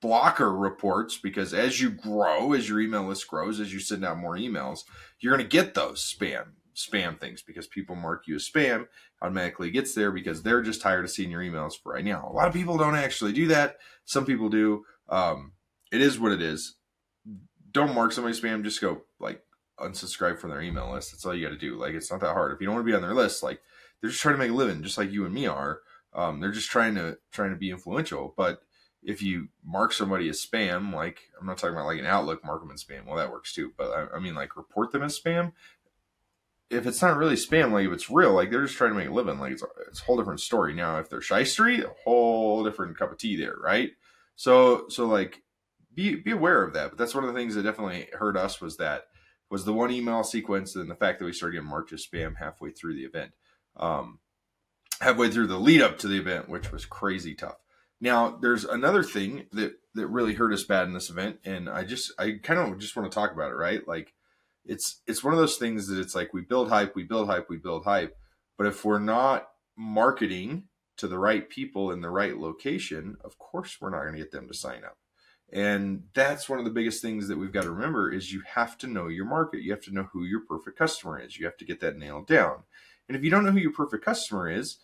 blocker 0.00 0.52
reports 0.52 1.16
because 1.16 1.54
as 1.54 1.80
you 1.80 1.88
grow, 1.88 2.52
as 2.52 2.68
your 2.68 2.80
email 2.80 3.04
list 3.04 3.28
grows, 3.28 3.60
as 3.60 3.72
you 3.72 3.78
send 3.78 4.04
out 4.04 4.18
more 4.18 4.36
emails, 4.36 4.80
you're 5.20 5.34
going 5.34 5.48
to 5.48 5.56
get 5.56 5.74
those 5.74 6.02
spam 6.02 6.54
spam 6.74 7.18
things 7.18 7.42
because 7.42 7.66
people 7.66 7.94
mark 7.94 8.26
you 8.26 8.36
as 8.36 8.48
spam 8.48 8.86
automatically 9.20 9.70
gets 9.70 9.94
there 9.94 10.10
because 10.10 10.42
they're 10.42 10.62
just 10.62 10.80
tired 10.80 11.04
of 11.04 11.10
seeing 11.10 11.30
your 11.30 11.42
emails 11.42 11.74
for 11.80 11.92
right 11.92 12.04
now. 12.04 12.28
A 12.28 12.32
lot 12.32 12.48
of 12.48 12.54
people 12.54 12.78
don't 12.78 12.96
actually 12.96 13.32
do 13.32 13.48
that. 13.48 13.76
Some 14.04 14.24
people 14.24 14.48
do. 14.48 14.84
Um, 15.08 15.52
it 15.90 16.00
is 16.00 16.18
what 16.18 16.32
it 16.32 16.42
is. 16.42 16.76
Don't 17.70 17.94
mark 17.94 18.12
somebody 18.12 18.36
spam. 18.36 18.64
Just 18.64 18.80
go 18.80 19.02
like 19.18 19.42
unsubscribe 19.78 20.38
from 20.38 20.50
their 20.50 20.62
email 20.62 20.92
list. 20.92 21.12
That's 21.12 21.24
all 21.24 21.34
you 21.34 21.46
got 21.46 21.52
to 21.52 21.58
do. 21.58 21.76
Like 21.76 21.94
it's 21.94 22.10
not 22.10 22.20
that 22.20 22.32
hard. 22.32 22.52
If 22.52 22.60
you 22.60 22.66
don't 22.66 22.76
want 22.76 22.86
to 22.86 22.90
be 22.90 22.96
on 22.96 23.02
their 23.02 23.14
list, 23.14 23.42
like 23.42 23.60
they're 24.00 24.10
just 24.10 24.22
trying 24.22 24.34
to 24.34 24.38
make 24.38 24.50
a 24.50 24.54
living, 24.54 24.82
just 24.82 24.98
like 24.98 25.12
you 25.12 25.24
and 25.24 25.34
me 25.34 25.46
are. 25.46 25.80
Um, 26.14 26.40
they're 26.40 26.52
just 26.52 26.70
trying 26.70 26.94
to 26.96 27.18
trying 27.30 27.50
to 27.50 27.56
be 27.56 27.70
influential. 27.70 28.34
But 28.36 28.62
if 29.02 29.22
you 29.22 29.48
mark 29.64 29.92
somebody 29.92 30.28
as 30.28 30.44
spam, 30.44 30.94
like 30.94 31.20
I'm 31.40 31.46
not 31.46 31.58
talking 31.58 31.74
about 31.74 31.86
like 31.86 31.98
an 31.98 32.06
Outlook 32.06 32.44
mark 32.44 32.60
them 32.60 32.70
as 32.70 32.84
spam. 32.84 33.06
Well, 33.06 33.16
that 33.16 33.30
works 33.30 33.52
too. 33.52 33.72
But 33.76 33.90
I, 33.90 34.16
I 34.16 34.18
mean, 34.18 34.34
like 34.34 34.56
report 34.56 34.92
them 34.92 35.02
as 35.02 35.18
spam 35.18 35.52
if 36.72 36.86
it's 36.86 37.02
not 37.02 37.16
really 37.16 37.36
spam, 37.36 37.70
like 37.70 37.86
if 37.86 37.92
it's 37.92 38.10
real, 38.10 38.32
like 38.32 38.50
they're 38.50 38.64
just 38.64 38.76
trying 38.76 38.92
to 38.92 38.96
make 38.96 39.08
a 39.08 39.12
living, 39.12 39.38
like 39.38 39.52
it's 39.52 39.62
a, 39.62 39.66
it's 39.88 40.00
a 40.00 40.04
whole 40.04 40.16
different 40.16 40.40
story. 40.40 40.72
Now, 40.72 40.98
if 40.98 41.10
they're 41.10 41.20
shystery, 41.20 41.84
a 41.84 41.92
whole 42.04 42.64
different 42.64 42.98
cup 42.98 43.12
of 43.12 43.18
tea 43.18 43.36
there, 43.36 43.56
right? 43.62 43.90
So, 44.36 44.86
so 44.88 45.06
like, 45.06 45.42
be 45.94 46.16
be 46.16 46.30
aware 46.30 46.62
of 46.62 46.72
that. 46.72 46.90
But 46.90 46.98
that's 46.98 47.14
one 47.14 47.24
of 47.24 47.32
the 47.32 47.38
things 47.38 47.54
that 47.54 47.64
definitely 47.64 48.08
hurt 48.14 48.36
us 48.36 48.60
was 48.60 48.78
that 48.78 49.04
was 49.50 49.66
the 49.66 49.72
one 49.74 49.90
email 49.90 50.24
sequence 50.24 50.74
and 50.74 50.90
the 50.90 50.94
fact 50.94 51.18
that 51.18 51.26
we 51.26 51.32
started 51.32 51.56
getting 51.56 51.68
marked 51.68 51.92
as 51.92 52.06
spam 52.06 52.36
halfway 52.38 52.70
through 52.70 52.94
the 52.94 53.04
event, 53.04 53.32
um, 53.76 54.18
halfway 55.02 55.30
through 55.30 55.48
the 55.48 55.60
lead 55.60 55.82
up 55.82 55.98
to 55.98 56.08
the 56.08 56.18
event, 56.18 56.48
which 56.48 56.72
was 56.72 56.86
crazy 56.86 57.34
tough. 57.34 57.58
Now, 58.00 58.38
there's 58.40 58.64
another 58.64 59.02
thing 59.02 59.46
that 59.52 59.74
that 59.94 60.06
really 60.06 60.34
hurt 60.34 60.54
us 60.54 60.64
bad 60.64 60.86
in 60.86 60.94
this 60.94 61.10
event, 61.10 61.40
and 61.44 61.68
I 61.68 61.84
just 61.84 62.12
I 62.18 62.38
kind 62.42 62.58
of 62.58 62.78
just 62.78 62.96
want 62.96 63.10
to 63.10 63.14
talk 63.14 63.32
about 63.32 63.50
it, 63.50 63.56
right? 63.56 63.86
Like 63.86 64.14
it's 64.64 65.00
it's 65.06 65.24
one 65.24 65.34
of 65.34 65.40
those 65.40 65.56
things 65.56 65.88
that 65.88 65.98
it's 65.98 66.14
like 66.14 66.32
we 66.32 66.42
build 66.42 66.68
hype, 66.68 66.94
we 66.94 67.02
build 67.02 67.28
hype, 67.28 67.48
we 67.48 67.56
build 67.56 67.84
hype. 67.84 68.16
But 68.56 68.66
if 68.66 68.84
we're 68.84 68.98
not 68.98 69.48
marketing 69.76 70.64
to 70.98 71.08
the 71.08 71.18
right 71.18 71.48
people 71.48 71.90
in 71.90 72.00
the 72.00 72.10
right 72.10 72.36
location, 72.36 73.16
of 73.24 73.38
course 73.38 73.78
we're 73.80 73.90
not 73.90 74.02
going 74.02 74.14
to 74.14 74.20
get 74.20 74.30
them 74.30 74.48
to 74.48 74.54
sign 74.54 74.84
up. 74.84 74.98
And 75.52 76.04
that's 76.14 76.48
one 76.48 76.58
of 76.58 76.64
the 76.64 76.70
biggest 76.70 77.02
things 77.02 77.28
that 77.28 77.38
we've 77.38 77.52
got 77.52 77.64
to 77.64 77.70
remember 77.70 78.10
is 78.10 78.32
you 78.32 78.42
have 78.54 78.78
to 78.78 78.86
know 78.86 79.08
your 79.08 79.26
market. 79.26 79.62
You 79.62 79.72
have 79.72 79.82
to 79.84 79.92
know 79.92 80.08
who 80.12 80.24
your 80.24 80.40
perfect 80.40 80.78
customer 80.78 81.18
is. 81.18 81.38
You 81.38 81.44
have 81.44 81.58
to 81.58 81.64
get 81.64 81.80
that 81.80 81.98
nailed 81.98 82.26
down. 82.26 82.62
And 83.08 83.16
if 83.16 83.22
you 83.22 83.30
don't 83.30 83.44
know 83.44 83.50
who 83.50 83.58
your 83.58 83.72
perfect 83.72 84.04
customer 84.04 84.50
is, 84.50 84.78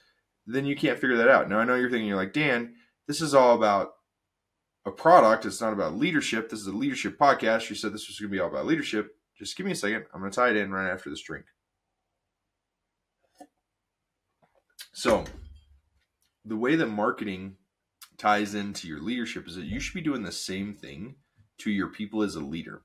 then 0.47 0.67
you 0.67 0.77
can't 0.77 0.99
figure 0.99 1.17
that 1.17 1.29
out. 1.29 1.49
Now 1.49 1.59
I 1.59 1.65
know 1.65 1.75
you're 1.75 1.91
thinking 1.91 2.09
you're 2.09 2.17
like, 2.17 2.35
Dan, 2.35 2.75
this 3.07 3.23
is 3.23 3.35
all 3.35 3.55
about 3.55 3.93
a 4.85 4.91
product. 4.91 5.47
It's 5.47 5.61
not 5.61 5.73
about 5.73 5.97
leadership. 5.97 6.51
This 6.51 6.61
is 6.61 6.67
a 6.67 6.73
leadership 6.73 7.19
podcast. 7.19 7.71
You 7.71 7.77
said 7.77 7.93
this 7.93 8.09
was 8.09 8.19
going 8.19 8.31
to 8.31 8.35
be 8.35 8.41
all 8.41 8.49
about 8.49 8.67
leadership. 8.67 9.15
Just 9.39 9.57
give 9.57 9.67
me 9.67 9.73
a 9.73 9.77
second. 9.77 10.05
I'm 10.13 10.21
going 10.21 10.33
to 10.33 10.37
tie 10.37 10.51
it 10.51 10.57
in 10.57 10.73
right 10.73 10.91
after 10.91 11.11
this 11.11 11.23
drink. 11.23 11.47
So, 14.93 15.25
the 16.45 16.57
way 16.57 16.75
that 16.75 16.89
marketing 16.89 17.57
ties 18.17 18.55
into 18.55 18.89
your 18.89 19.01
leadership 19.01 19.47
is 19.47 19.55
that 19.55 19.67
you 19.67 19.79
should 19.79 19.95
be 19.95 20.01
doing 20.01 20.25
the 20.25 20.33
same 20.33 20.75
thing 20.75 21.15
to 21.59 21.71
your 21.71 21.89
people 21.89 22.23
as 22.23 22.35
a 22.35 22.41
leader. 22.41 22.83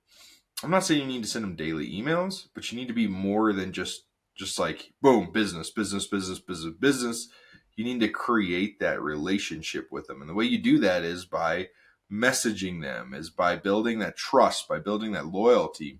I'm 0.63 0.69
not 0.69 0.85
saying 0.85 1.01
you 1.01 1.07
need 1.07 1.23
to 1.23 1.29
send 1.29 1.43
them 1.43 1.55
daily 1.55 1.89
emails, 1.91 2.47
but 2.53 2.71
you 2.71 2.77
need 2.77 2.87
to 2.87 2.93
be 2.93 3.07
more 3.07 3.51
than 3.51 3.73
just 3.73 4.03
just 4.35 4.57
like 4.57 4.93
boom, 5.01 5.31
business, 5.31 5.69
business, 5.69 6.07
business, 6.07 6.39
business, 6.39 6.73
business. 6.79 7.29
You 7.75 7.83
need 7.83 7.99
to 7.99 8.09
create 8.09 8.79
that 8.79 9.01
relationship 9.01 9.87
with 9.91 10.07
them. 10.07 10.21
And 10.21 10.29
the 10.29 10.33
way 10.33 10.45
you 10.45 10.59
do 10.59 10.79
that 10.79 11.03
is 11.03 11.25
by 11.25 11.69
messaging 12.11 12.81
them, 12.81 13.13
is 13.13 13.29
by 13.29 13.55
building 13.55 13.99
that 13.99 14.15
trust, 14.15 14.67
by 14.67 14.79
building 14.79 15.11
that 15.13 15.27
loyalty 15.27 15.99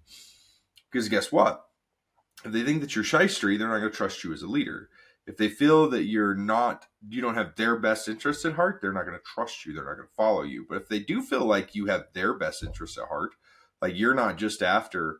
because 0.93 1.09
guess 1.09 1.31
what? 1.31 1.65
If 2.45 2.51
they 2.51 2.63
think 2.63 2.81
that 2.81 2.95
you're 2.95 3.03
shystery, 3.03 3.57
they're 3.57 3.67
not 3.67 3.79
going 3.79 3.91
to 3.91 3.97
trust 3.97 4.23
you 4.23 4.31
as 4.31 4.43
a 4.43 4.47
leader. 4.47 4.89
If 5.25 5.37
they 5.37 5.49
feel 5.49 5.89
that 5.89 6.03
you're 6.03 6.35
not, 6.35 6.85
you 7.07 7.21
don't 7.21 7.35
have 7.35 7.55
their 7.55 7.77
best 7.77 8.07
interests 8.07 8.45
at 8.45 8.53
heart, 8.53 8.79
they're 8.81 8.93
not 8.93 9.05
going 9.05 9.17
to 9.17 9.23
trust 9.23 9.65
you. 9.65 9.73
They're 9.73 9.85
not 9.85 9.95
going 9.95 10.07
to 10.07 10.13
follow 10.15 10.43
you. 10.43 10.65
But 10.67 10.81
if 10.81 10.89
they 10.89 10.99
do 10.99 11.21
feel 11.21 11.45
like 11.45 11.75
you 11.75 11.87
have 11.87 12.07
their 12.13 12.33
best 12.37 12.61
interests 12.61 12.97
at 12.97 13.07
heart, 13.07 13.31
like 13.81 13.93
you're 13.95 14.13
not 14.13 14.37
just 14.37 14.61
after 14.61 15.19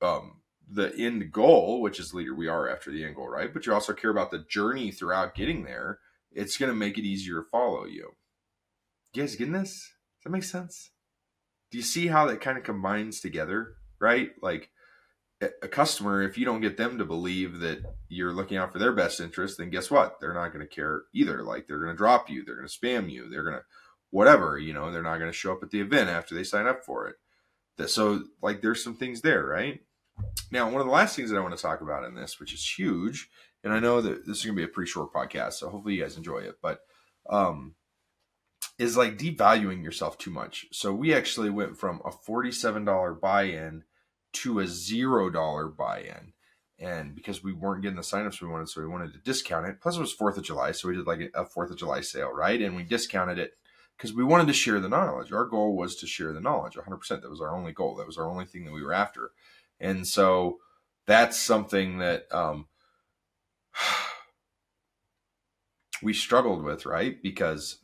um, 0.00 0.42
the 0.68 0.94
end 0.96 1.32
goal, 1.32 1.80
which 1.82 1.98
is 1.98 2.14
leader, 2.14 2.34
we 2.34 2.48
are 2.48 2.68
after 2.68 2.90
the 2.90 3.04
end 3.04 3.16
goal, 3.16 3.28
right? 3.28 3.52
But 3.52 3.66
you 3.66 3.74
also 3.74 3.92
care 3.92 4.10
about 4.10 4.30
the 4.30 4.44
journey 4.48 4.92
throughout 4.92 5.34
getting 5.34 5.64
there. 5.64 5.98
It's 6.30 6.56
going 6.56 6.70
to 6.70 6.76
make 6.76 6.96
it 6.96 7.04
easier 7.04 7.42
to 7.42 7.48
follow 7.50 7.84
you. 7.84 8.12
You 9.12 9.22
guys 9.22 9.34
getting 9.34 9.54
this? 9.54 9.70
Does 9.72 10.24
that 10.24 10.30
make 10.30 10.44
sense? 10.44 10.90
Do 11.72 11.78
you 11.78 11.84
see 11.84 12.06
how 12.06 12.26
that 12.26 12.40
kind 12.40 12.56
of 12.56 12.64
combines 12.64 13.20
together, 13.20 13.74
right? 14.00 14.30
Like 14.40 14.70
a 15.40 15.68
customer, 15.68 16.22
if 16.22 16.38
you 16.38 16.46
don't 16.46 16.62
get 16.62 16.76
them 16.76 16.98
to 16.98 17.04
believe 17.04 17.60
that 17.60 17.82
you're 18.08 18.32
looking 18.32 18.56
out 18.56 18.72
for 18.72 18.78
their 18.78 18.92
best 18.92 19.20
interest, 19.20 19.58
then 19.58 19.70
guess 19.70 19.90
what? 19.90 20.18
They're 20.20 20.32
not 20.32 20.52
going 20.52 20.66
to 20.66 20.74
care 20.74 21.02
either. 21.14 21.42
Like 21.42 21.66
they're 21.66 21.78
going 21.78 21.90
to 21.90 21.96
drop 21.96 22.30
you, 22.30 22.44
they're 22.44 22.56
going 22.56 22.68
to 22.68 22.78
spam 22.78 23.10
you, 23.10 23.28
they're 23.28 23.42
going 23.42 23.56
to 23.56 23.64
whatever, 24.10 24.58
you 24.58 24.72
know, 24.72 24.90
they're 24.90 25.02
not 25.02 25.18
going 25.18 25.30
to 25.30 25.36
show 25.36 25.52
up 25.52 25.62
at 25.62 25.70
the 25.70 25.80
event 25.80 26.08
after 26.08 26.34
they 26.34 26.44
sign 26.44 26.66
up 26.66 26.84
for 26.84 27.08
it. 27.08 27.16
So, 27.90 28.22
like, 28.42 28.62
there's 28.62 28.82
some 28.82 28.96
things 28.96 29.20
there, 29.20 29.44
right? 29.44 29.80
Now, 30.50 30.70
one 30.70 30.80
of 30.80 30.86
the 30.86 30.92
last 30.92 31.14
things 31.14 31.28
that 31.28 31.36
I 31.36 31.42
want 31.42 31.54
to 31.54 31.62
talk 31.62 31.82
about 31.82 32.04
in 32.04 32.14
this, 32.14 32.40
which 32.40 32.54
is 32.54 32.66
huge, 32.66 33.28
and 33.62 33.70
I 33.70 33.80
know 33.80 34.00
that 34.00 34.26
this 34.26 34.38
is 34.38 34.44
going 34.46 34.56
to 34.56 34.60
be 34.60 34.64
a 34.64 34.72
pretty 34.72 34.90
short 34.90 35.12
podcast, 35.12 35.54
so 35.54 35.68
hopefully 35.68 35.96
you 35.96 36.02
guys 36.02 36.16
enjoy 36.16 36.38
it, 36.38 36.54
but 36.62 36.80
um, 37.28 37.74
is 38.78 38.96
like 38.96 39.18
devaluing 39.18 39.84
yourself 39.84 40.16
too 40.16 40.30
much. 40.30 40.66
So 40.72 40.94
we 40.94 41.12
actually 41.12 41.50
went 41.50 41.76
from 41.76 42.00
a 42.06 42.10
$47 42.10 43.20
buy-in 43.20 43.84
to 44.34 44.60
a 44.60 44.66
zero 44.66 45.30
dollar 45.30 45.68
buy-in. 45.68 46.32
And 46.78 47.14
because 47.14 47.42
we 47.42 47.54
weren't 47.54 47.82
getting 47.82 47.96
the 47.96 48.02
signups 48.02 48.42
we 48.42 48.48
wanted, 48.48 48.68
so 48.68 48.82
we 48.82 48.86
wanted 48.86 49.14
to 49.14 49.18
discount 49.18 49.66
it. 49.66 49.80
Plus, 49.80 49.96
it 49.96 50.00
was 50.00 50.12
Fourth 50.12 50.36
of 50.36 50.44
July, 50.44 50.72
so 50.72 50.88
we 50.88 50.96
did 50.96 51.06
like 51.06 51.30
a 51.34 51.46
Fourth 51.46 51.70
of 51.70 51.78
July 51.78 52.02
sale, 52.02 52.30
right? 52.30 52.60
And 52.60 52.76
we 52.76 52.82
discounted 52.82 53.38
it 53.38 53.52
because 53.96 54.12
we 54.12 54.24
wanted 54.24 54.46
to 54.48 54.52
share 54.52 54.78
the 54.78 54.88
knowledge. 54.88 55.32
Our 55.32 55.46
goal 55.46 55.74
was 55.74 55.96
to 55.96 56.06
share 56.06 56.32
the 56.32 56.40
knowledge 56.40 56.74
100%. 56.74 57.08
That 57.08 57.30
was 57.30 57.40
our 57.40 57.56
only 57.56 57.72
goal. 57.72 57.96
That 57.96 58.06
was 58.06 58.18
our 58.18 58.28
only 58.28 58.44
thing 58.44 58.66
that 58.66 58.74
we 58.74 58.82
were 58.82 58.92
after. 58.92 59.30
And 59.80 60.06
so 60.06 60.58
that's 61.06 61.40
something 61.40 61.98
that 61.98 62.26
um, 62.30 62.66
we 66.02 66.12
struggled 66.12 66.62
with, 66.62 66.84
right? 66.84 67.22
Because 67.22 67.78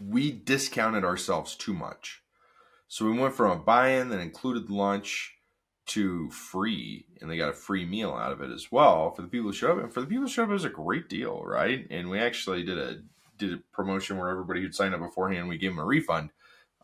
we 0.00 0.30
discounted 0.30 1.04
ourselves 1.04 1.56
too 1.56 1.74
much. 1.74 2.19
So 2.90 3.04
we 3.04 3.16
went 3.16 3.36
from 3.36 3.52
a 3.52 3.62
buy-in 3.62 4.08
that 4.08 4.18
included 4.18 4.68
lunch 4.68 5.36
to 5.86 6.28
free, 6.30 7.06
and 7.20 7.30
they 7.30 7.36
got 7.36 7.50
a 7.50 7.52
free 7.52 7.86
meal 7.86 8.10
out 8.10 8.32
of 8.32 8.40
it 8.40 8.50
as 8.50 8.72
well 8.72 9.12
for 9.12 9.22
the 9.22 9.28
people 9.28 9.46
who 9.46 9.52
showed 9.52 9.78
up. 9.78 9.84
And 9.84 9.94
for 9.94 10.00
the 10.00 10.08
people 10.08 10.24
who 10.24 10.28
showed 10.28 10.42
up, 10.42 10.50
it 10.50 10.54
was 10.54 10.64
a 10.64 10.70
great 10.70 11.08
deal, 11.08 11.40
right? 11.44 11.86
And 11.88 12.10
we 12.10 12.18
actually 12.18 12.64
did 12.64 12.78
a 12.78 12.96
did 13.38 13.52
a 13.52 13.62
promotion 13.72 14.18
where 14.18 14.28
everybody 14.28 14.60
who'd 14.60 14.74
signed 14.74 14.92
up 14.92 15.00
beforehand, 15.00 15.48
we 15.48 15.56
gave 15.56 15.70
them 15.70 15.78
a 15.78 15.84
refund 15.84 16.30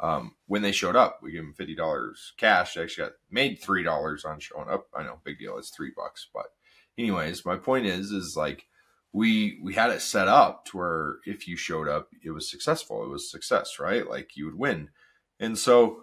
um, 0.01 0.37
when 0.47 0.63
they 0.63 0.71
showed 0.71 0.95
up. 0.95 1.19
We 1.23 1.33
gave 1.33 1.43
them 1.43 1.55
fifty 1.55 1.75
dollars 1.75 2.35
cash. 2.37 2.75
They 2.75 2.83
actually 2.85 3.07
got 3.07 3.15
made 3.29 3.59
three 3.59 3.83
dollars 3.83 4.25
on 4.25 4.39
showing 4.39 4.69
up. 4.69 4.87
I 4.95 5.03
know, 5.03 5.19
big 5.25 5.41
deal. 5.41 5.59
It's 5.59 5.71
three 5.71 5.91
bucks, 5.97 6.29
but 6.33 6.53
anyways, 6.97 7.45
my 7.45 7.57
point 7.57 7.85
is, 7.85 8.13
is 8.13 8.37
like 8.37 8.67
we 9.13 9.59
we 9.61 9.75
had 9.75 9.91
it 9.91 10.03
set 10.03 10.29
up 10.29 10.67
to 10.67 10.77
where 10.77 11.17
if 11.27 11.49
you 11.49 11.57
showed 11.57 11.89
up, 11.89 12.11
it 12.23 12.31
was 12.31 12.49
successful. 12.49 13.03
It 13.03 13.09
was 13.09 13.29
success, 13.29 13.81
right? 13.81 14.09
Like 14.09 14.37
you 14.37 14.45
would 14.45 14.55
win 14.55 14.91
and 15.39 15.59
so 15.59 16.03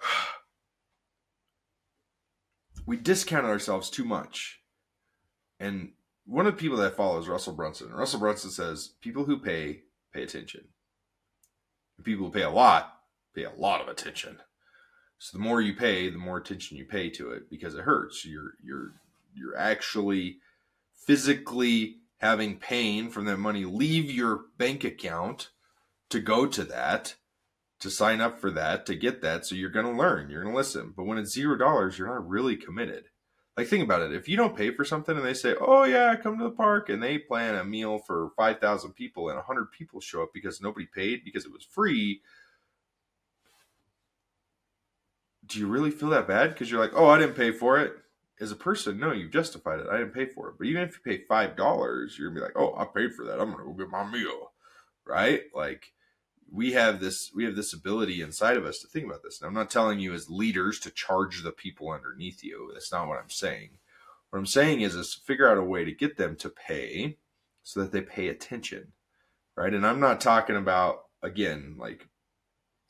we 2.86 2.96
discounted 2.96 3.50
ourselves 3.50 3.90
too 3.90 4.04
much. 4.04 4.60
And 5.60 5.92
one 6.26 6.46
of 6.46 6.54
the 6.54 6.60
people 6.60 6.78
that 6.78 6.96
follows 6.96 7.28
Russell 7.28 7.54
Brunson. 7.54 7.92
Russell 7.92 8.20
Brunson 8.20 8.50
says 8.50 8.94
people 9.00 9.24
who 9.24 9.38
pay 9.38 9.82
pay 10.12 10.22
attention. 10.22 10.64
people 12.04 12.26
who 12.26 12.32
pay 12.32 12.42
a 12.42 12.50
lot 12.50 12.94
pay 13.34 13.44
a 13.44 13.50
lot 13.50 13.80
of 13.80 13.88
attention. 13.88 14.38
So 15.18 15.36
the 15.36 15.42
more 15.42 15.60
you 15.60 15.74
pay, 15.74 16.10
the 16.10 16.18
more 16.18 16.38
attention 16.38 16.76
you 16.76 16.84
pay 16.84 17.10
to 17.10 17.32
it 17.32 17.50
because 17.50 17.74
it 17.74 17.84
hurts. 17.84 18.24
You're 18.24 18.54
you're 18.62 18.92
you're 19.34 19.56
actually 19.56 20.38
physically 20.94 21.96
having 22.18 22.58
pain 22.58 23.10
from 23.10 23.24
that 23.24 23.38
money 23.38 23.64
leave 23.64 24.10
your 24.10 24.44
bank 24.58 24.84
account 24.84 25.50
to 26.10 26.20
go 26.20 26.46
to 26.46 26.64
that 26.64 27.14
to 27.80 27.90
sign 27.90 28.20
up 28.20 28.40
for 28.40 28.50
that 28.50 28.86
to 28.86 28.94
get 28.96 29.22
that. 29.22 29.46
So 29.46 29.54
you're 29.54 29.70
going 29.70 29.86
to 29.86 29.92
learn, 29.92 30.30
you're 30.30 30.42
going 30.42 30.52
to 30.52 30.56
listen. 30.56 30.92
But 30.96 31.04
when 31.04 31.18
it's 31.18 31.32
zero 31.32 31.56
dollars, 31.56 31.98
you're 31.98 32.08
not 32.08 32.28
really 32.28 32.56
committed. 32.56 33.04
Like 33.56 33.66
think 33.66 33.82
about 33.82 34.02
it. 34.02 34.12
If 34.14 34.28
you 34.28 34.36
don't 34.36 34.56
pay 34.56 34.70
for 34.70 34.84
something 34.84 35.16
and 35.16 35.26
they 35.26 35.34
say, 35.34 35.56
"Oh 35.60 35.82
yeah, 35.82 36.14
come 36.14 36.38
to 36.38 36.44
the 36.44 36.50
park," 36.50 36.88
and 36.90 37.02
they 37.02 37.18
plan 37.18 37.56
a 37.56 37.64
meal 37.64 37.98
for 37.98 38.30
five 38.36 38.60
thousand 38.60 38.92
people 38.92 39.30
and 39.30 39.40
hundred 39.40 39.72
people 39.72 40.00
show 40.00 40.22
up 40.22 40.30
because 40.32 40.60
nobody 40.60 40.86
paid 40.86 41.24
because 41.24 41.44
it 41.44 41.52
was 41.52 41.64
free, 41.64 42.22
do 45.48 45.58
you 45.58 45.66
really 45.66 45.90
feel 45.90 46.10
that 46.10 46.28
bad? 46.28 46.50
Because 46.50 46.70
you're 46.70 46.80
like, 46.80 46.92
"Oh, 46.94 47.08
I 47.08 47.18
didn't 47.18 47.34
pay 47.34 47.50
for 47.50 47.78
it." 47.80 47.96
As 48.40 48.52
a 48.52 48.56
person, 48.56 49.00
no, 49.00 49.10
you've 49.12 49.32
justified 49.32 49.80
it. 49.80 49.88
I 49.88 49.98
didn't 49.98 50.14
pay 50.14 50.26
for 50.26 50.50
it. 50.50 50.54
But 50.58 50.68
even 50.68 50.82
if 50.82 50.92
you 50.92 51.00
pay 51.04 51.24
five 51.24 51.56
dollars, 51.56 52.16
you're 52.16 52.28
gonna 52.28 52.40
be 52.40 52.44
like, 52.44 52.56
"Oh, 52.56 52.76
I 52.76 52.84
paid 52.84 53.14
for 53.14 53.24
that. 53.24 53.40
I'm 53.40 53.50
gonna 53.50 53.64
go 53.64 53.72
get 53.72 53.88
my 53.90 54.08
meal," 54.08 54.52
right? 55.04 55.42
Like 55.54 55.92
we 56.50 56.72
have 56.72 57.00
this 57.00 57.30
we 57.34 57.44
have 57.44 57.56
this 57.56 57.72
ability 57.72 58.20
inside 58.22 58.56
of 58.56 58.64
us 58.64 58.78
to 58.80 58.86
think 58.86 59.06
about 59.06 59.22
this. 59.22 59.40
And 59.40 59.48
I'm 59.48 59.54
not 59.54 59.70
telling 59.70 60.00
you 60.00 60.12
as 60.14 60.30
leaders 60.30 60.78
to 60.80 60.90
charge 60.90 61.42
the 61.42 61.52
people 61.52 61.90
underneath 61.90 62.42
you. 62.42 62.70
That's 62.72 62.92
not 62.92 63.08
what 63.08 63.18
I'm 63.18 63.30
saying. 63.30 63.70
What 64.30 64.38
I'm 64.38 64.46
saying 64.46 64.80
is 64.80 64.94
is 64.94 65.14
figure 65.14 65.48
out 65.48 65.58
a 65.58 65.62
way 65.62 65.84
to 65.84 65.92
get 65.92 66.16
them 66.16 66.36
to 66.36 66.48
pay 66.48 67.18
so 67.62 67.80
that 67.80 67.92
they 67.92 68.00
pay 68.00 68.28
attention. 68.28 68.92
Right? 69.56 69.74
And 69.74 69.86
I'm 69.86 70.00
not 70.00 70.20
talking 70.20 70.56
about 70.56 71.04
again 71.22 71.76
like 71.78 72.08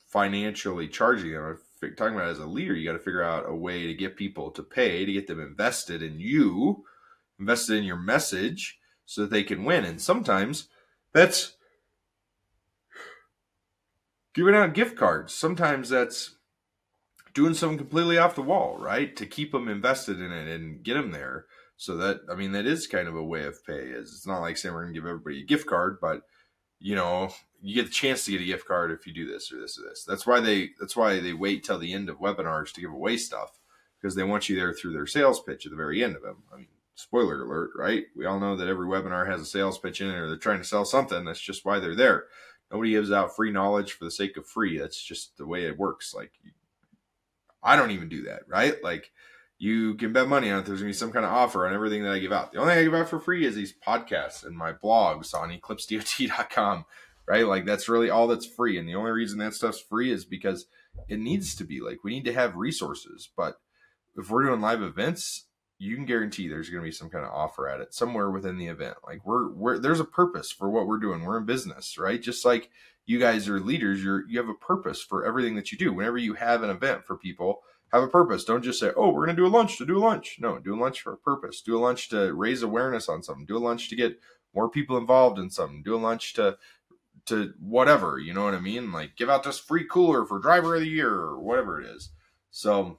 financially 0.08 0.88
charging 0.88 1.32
them. 1.32 1.58
I'm 1.82 1.94
talking 1.96 2.14
about 2.14 2.30
as 2.30 2.38
a 2.38 2.46
leader, 2.46 2.74
you 2.74 2.88
got 2.88 2.96
to 2.96 3.04
figure 3.04 3.22
out 3.22 3.48
a 3.48 3.54
way 3.54 3.86
to 3.86 3.94
get 3.94 4.16
people 4.16 4.50
to 4.52 4.62
pay, 4.62 5.04
to 5.04 5.12
get 5.12 5.26
them 5.26 5.40
invested 5.40 6.02
in 6.02 6.18
you, 6.18 6.84
invested 7.38 7.76
in 7.76 7.84
your 7.84 7.98
message 7.98 8.78
so 9.04 9.22
that 9.22 9.30
they 9.30 9.42
can 9.42 9.64
win. 9.64 9.84
And 9.84 10.00
sometimes 10.00 10.68
that's 11.12 11.56
giving 14.38 14.54
out 14.54 14.72
gift 14.72 14.96
cards. 14.96 15.34
Sometimes 15.34 15.88
that's 15.88 16.36
doing 17.34 17.54
something 17.54 17.76
completely 17.76 18.18
off 18.18 18.36
the 18.36 18.42
wall, 18.42 18.78
right? 18.78 19.16
To 19.16 19.26
keep 19.26 19.50
them 19.50 19.66
invested 19.68 20.20
in 20.20 20.30
it 20.30 20.46
and 20.46 20.80
get 20.84 20.94
them 20.94 21.10
there. 21.10 21.46
So 21.76 21.96
that 21.96 22.20
I 22.30 22.36
mean 22.36 22.52
that 22.52 22.64
is 22.64 22.86
kind 22.86 23.08
of 23.08 23.16
a 23.16 23.24
way 23.24 23.42
of 23.44 23.64
pay. 23.66 23.88
Is 23.88 24.12
it's 24.12 24.26
not 24.28 24.40
like 24.40 24.56
saying 24.56 24.74
we're 24.74 24.82
gonna 24.82 24.94
give 24.94 25.06
everybody 25.06 25.42
a 25.42 25.46
gift 25.46 25.66
card, 25.66 25.98
but 26.00 26.22
you 26.78 26.94
know 26.94 27.30
you 27.60 27.74
get 27.74 27.86
the 27.86 27.92
chance 27.92 28.24
to 28.24 28.30
get 28.30 28.40
a 28.40 28.44
gift 28.44 28.66
card 28.66 28.92
if 28.92 29.08
you 29.08 29.12
do 29.12 29.26
this 29.26 29.52
or 29.52 29.58
this 29.58 29.76
or 29.76 29.88
this. 29.88 30.04
That's 30.06 30.24
why 30.24 30.38
they 30.38 30.70
that's 30.78 30.96
why 30.96 31.18
they 31.18 31.32
wait 31.32 31.64
till 31.64 31.78
the 31.78 31.92
end 31.92 32.08
of 32.08 32.20
webinars 32.20 32.72
to 32.74 32.80
give 32.80 32.92
away 32.92 33.16
stuff 33.16 33.58
because 34.00 34.14
they 34.14 34.22
want 34.22 34.48
you 34.48 34.54
there 34.54 34.72
through 34.72 34.92
their 34.92 35.06
sales 35.06 35.40
pitch 35.40 35.66
at 35.66 35.70
the 35.70 35.76
very 35.76 36.04
end 36.04 36.14
of 36.14 36.22
them. 36.22 36.44
I 36.52 36.58
mean, 36.58 36.68
spoiler 36.94 37.42
alert, 37.42 37.70
right? 37.76 38.04
We 38.16 38.24
all 38.24 38.38
know 38.38 38.56
that 38.56 38.68
every 38.68 38.86
webinar 38.86 39.28
has 39.28 39.40
a 39.40 39.46
sales 39.46 39.78
pitch 39.78 40.00
in 40.00 40.08
it 40.08 40.14
or 40.14 40.28
they're 40.28 40.36
trying 40.36 40.58
to 40.58 40.64
sell 40.64 40.84
something. 40.84 41.24
That's 41.24 41.40
just 41.40 41.64
why 41.64 41.80
they're 41.80 41.96
there 41.96 42.26
nobody 42.70 42.92
gives 42.92 43.12
out 43.12 43.34
free 43.34 43.50
knowledge 43.50 43.92
for 43.92 44.04
the 44.04 44.10
sake 44.10 44.36
of 44.36 44.46
free. 44.46 44.78
That's 44.78 45.02
just 45.02 45.36
the 45.36 45.46
way 45.46 45.64
it 45.64 45.78
works. 45.78 46.14
Like, 46.14 46.32
I 47.62 47.76
don't 47.76 47.90
even 47.90 48.08
do 48.08 48.22
that, 48.24 48.42
right? 48.48 48.82
Like, 48.82 49.10
you 49.58 49.94
can 49.94 50.12
bet 50.12 50.28
money 50.28 50.50
on 50.50 50.60
it. 50.60 50.66
There's 50.66 50.80
gonna 50.80 50.90
be 50.90 50.94
some 50.94 51.10
kind 51.10 51.24
of 51.24 51.32
offer 51.32 51.66
on 51.66 51.74
everything 51.74 52.04
that 52.04 52.12
I 52.12 52.20
give 52.20 52.32
out. 52.32 52.52
The 52.52 52.58
only 52.58 52.74
thing 52.74 52.80
I 52.80 52.84
give 52.84 52.94
out 52.94 53.08
for 53.08 53.18
free 53.18 53.44
is 53.44 53.56
these 53.56 53.74
podcasts 53.86 54.44
and 54.46 54.56
my 54.56 54.72
blogs 54.72 55.34
on 55.34 55.50
eclipsedot.com, 55.50 56.84
right? 57.26 57.46
Like, 57.46 57.66
that's 57.66 57.88
really 57.88 58.10
all 58.10 58.28
that's 58.28 58.46
free. 58.46 58.78
And 58.78 58.88
the 58.88 58.94
only 58.94 59.10
reason 59.10 59.38
that 59.38 59.54
stuff's 59.54 59.80
free 59.80 60.12
is 60.12 60.24
because 60.24 60.66
it 61.08 61.18
needs 61.18 61.56
to 61.56 61.64
be. 61.64 61.80
Like, 61.80 62.04
we 62.04 62.12
need 62.12 62.24
to 62.26 62.32
have 62.32 62.54
resources. 62.54 63.28
But 63.36 63.56
if 64.16 64.30
we're 64.30 64.44
doing 64.44 64.60
live 64.60 64.82
events, 64.82 65.46
you 65.78 65.94
can 65.94 66.04
guarantee 66.04 66.48
there's 66.48 66.70
going 66.70 66.82
to 66.82 66.88
be 66.88 66.92
some 66.92 67.10
kind 67.10 67.24
of 67.24 67.30
offer 67.30 67.68
at 67.68 67.80
it 67.80 67.94
somewhere 67.94 68.30
within 68.30 68.58
the 68.58 68.66
event. 68.66 68.96
Like 69.06 69.24
we're 69.24 69.50
we're 69.52 69.78
there's 69.78 70.00
a 70.00 70.04
purpose 70.04 70.50
for 70.50 70.68
what 70.70 70.86
we're 70.86 70.98
doing. 70.98 71.22
We're 71.22 71.38
in 71.38 71.46
business, 71.46 71.98
right? 71.98 72.20
Just 72.20 72.44
like 72.44 72.70
you 73.06 73.18
guys 73.18 73.48
are 73.48 73.60
leaders, 73.60 74.02
you're 74.02 74.28
you 74.28 74.38
have 74.38 74.48
a 74.48 74.54
purpose 74.54 75.00
for 75.02 75.24
everything 75.24 75.54
that 75.54 75.70
you 75.72 75.78
do. 75.78 75.92
Whenever 75.92 76.18
you 76.18 76.34
have 76.34 76.62
an 76.62 76.70
event 76.70 77.04
for 77.04 77.16
people, 77.16 77.62
have 77.92 78.02
a 78.02 78.08
purpose. 78.08 78.44
Don't 78.44 78.64
just 78.64 78.80
say, 78.80 78.90
"Oh, 78.96 79.10
we're 79.10 79.26
going 79.26 79.36
to 79.36 79.42
do 79.42 79.46
a 79.46 79.48
lunch 79.48 79.78
to 79.78 79.86
do 79.86 79.98
a 79.98 80.00
lunch." 80.00 80.38
No, 80.40 80.58
do 80.58 80.74
a 80.74 80.80
lunch 80.80 81.00
for 81.00 81.12
a 81.12 81.18
purpose. 81.18 81.62
Do 81.62 81.78
a 81.78 81.80
lunch 81.80 82.08
to 82.10 82.34
raise 82.34 82.62
awareness 82.62 83.08
on 83.08 83.22
something. 83.22 83.46
Do 83.46 83.56
a 83.56 83.58
lunch 83.58 83.88
to 83.90 83.96
get 83.96 84.18
more 84.54 84.68
people 84.68 84.96
involved 84.96 85.38
in 85.38 85.50
something. 85.50 85.82
Do 85.82 85.94
a 85.94 85.96
lunch 85.96 86.34
to 86.34 86.58
to 87.26 87.52
whatever, 87.60 88.18
you 88.18 88.32
know 88.32 88.44
what 88.44 88.54
I 88.54 88.60
mean? 88.60 88.90
Like 88.90 89.16
give 89.16 89.28
out 89.28 89.42
this 89.44 89.58
free 89.58 89.84
cooler 89.84 90.24
for 90.24 90.38
driver 90.38 90.74
of 90.74 90.80
the 90.80 90.88
year 90.88 91.12
or 91.12 91.38
whatever 91.38 91.80
it 91.80 91.86
is. 91.86 92.10
So 92.50 92.98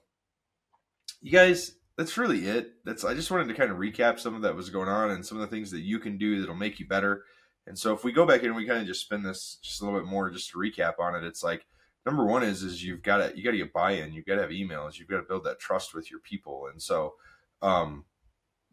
you 1.22 1.32
guys 1.32 1.74
that's 2.00 2.18
really 2.18 2.46
it. 2.48 2.76
That's 2.86 3.04
I 3.04 3.14
just 3.14 3.30
wanted 3.30 3.50
to 3.50 3.54
kind 3.54 3.72
of 3.72 3.78
recap 3.78 4.22
some 4.22 4.34
of 4.34 4.42
that 4.44 4.56
was 4.56 4.70
going 4.70 4.88
on 4.88 5.12
and 5.12 5.26
some 5.26 5.38
of 5.38 5.42
the 5.42 5.54
things 5.54 5.70
that 5.72 5.82
you 5.82 6.00
can 6.00 6.18
do 6.18 6.40
that'll 6.40 6.56
make 6.56 6.80
you 6.80 6.88
better. 6.88 7.26
And 7.68 7.78
so 7.78 7.94
if 7.94 8.06
we 8.06 8.14
go 8.14 8.26
back 8.26 8.40
in 8.40 8.48
and 8.48 8.56
we 8.56 8.66
kind 8.66 8.80
of 8.80 8.88
just 8.88 9.02
spin 9.02 9.22
this 9.22 9.58
just 9.62 9.82
a 9.82 9.84
little 9.84 10.00
bit 10.00 10.08
more 10.08 10.30
just 10.30 10.50
to 10.52 10.58
recap 10.58 10.94
on 10.98 11.14
it, 11.14 11.26
it's 11.26 11.44
like 11.44 11.66
number 12.06 12.26
one 12.26 12.42
is 12.42 12.64
is 12.64 12.82
you've 12.82 13.04
got 13.04 13.18
to 13.18 13.38
you 13.38 13.44
got 13.44 13.52
to 13.52 13.58
get 13.58 13.74
buy-in. 13.74 14.14
You've 14.14 14.26
got 14.26 14.36
to 14.36 14.42
have 14.44 14.50
emails. 14.50 14.98
You've 14.98 15.10
got 15.10 15.18
to 15.18 15.28
build 15.28 15.44
that 15.44 15.60
trust 15.60 15.94
with 15.94 16.10
your 16.10 16.22
people. 16.22 16.70
And 16.72 16.82
so, 16.82 17.16
um, 17.62 18.06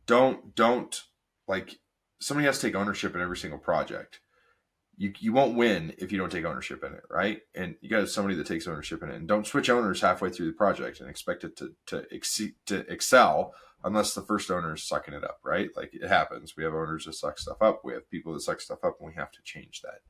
don't 0.06 0.54
don't 0.54 1.02
like 1.48 1.80
somebody 2.20 2.46
has 2.46 2.60
to 2.60 2.68
take 2.68 2.76
ownership 2.76 3.16
in 3.16 3.20
every 3.20 3.36
single 3.36 3.58
project. 3.58 4.20
You, 4.96 5.12
you 5.18 5.32
won't 5.32 5.56
win 5.56 5.94
if 5.98 6.10
you 6.10 6.18
don't 6.18 6.32
take 6.32 6.44
ownership 6.44 6.82
in 6.82 6.94
it, 6.94 7.02
right? 7.10 7.40
And 7.54 7.76
you 7.80 7.90
got 7.90 7.96
to 7.96 8.02
have 8.02 8.10
somebody 8.10 8.34
that 8.36 8.46
takes 8.46 8.66
ownership 8.66 9.02
in 9.02 9.10
it. 9.10 9.16
And 9.16 9.28
don't 9.28 9.46
switch 9.46 9.68
owners 9.68 10.00
halfway 10.00 10.30
through 10.30 10.46
the 10.46 10.52
project 10.52 11.00
and 11.00 11.10
expect 11.10 11.44
it 11.44 11.56
to 11.58 11.74
to 11.86 12.06
exceed 12.14 12.54
to 12.66 12.90
excel 12.90 13.52
unless 13.84 14.14
the 14.14 14.22
first 14.22 14.50
owner 14.50 14.74
is 14.74 14.82
sucking 14.82 15.14
it 15.14 15.22
up, 15.22 15.38
right? 15.44 15.68
Like 15.76 15.94
it 15.94 16.08
happens. 16.08 16.54
We 16.56 16.64
have 16.64 16.74
owners 16.74 17.04
that 17.04 17.12
suck 17.12 17.38
stuff 17.38 17.58
up. 17.60 17.82
We 17.84 17.92
have 17.92 18.10
people 18.10 18.32
that 18.32 18.40
suck 18.40 18.60
stuff 18.60 18.80
up, 18.82 18.96
and 18.98 19.06
we 19.06 19.14
have 19.14 19.30
to 19.32 19.42
change 19.44 19.82
that. 19.82 20.00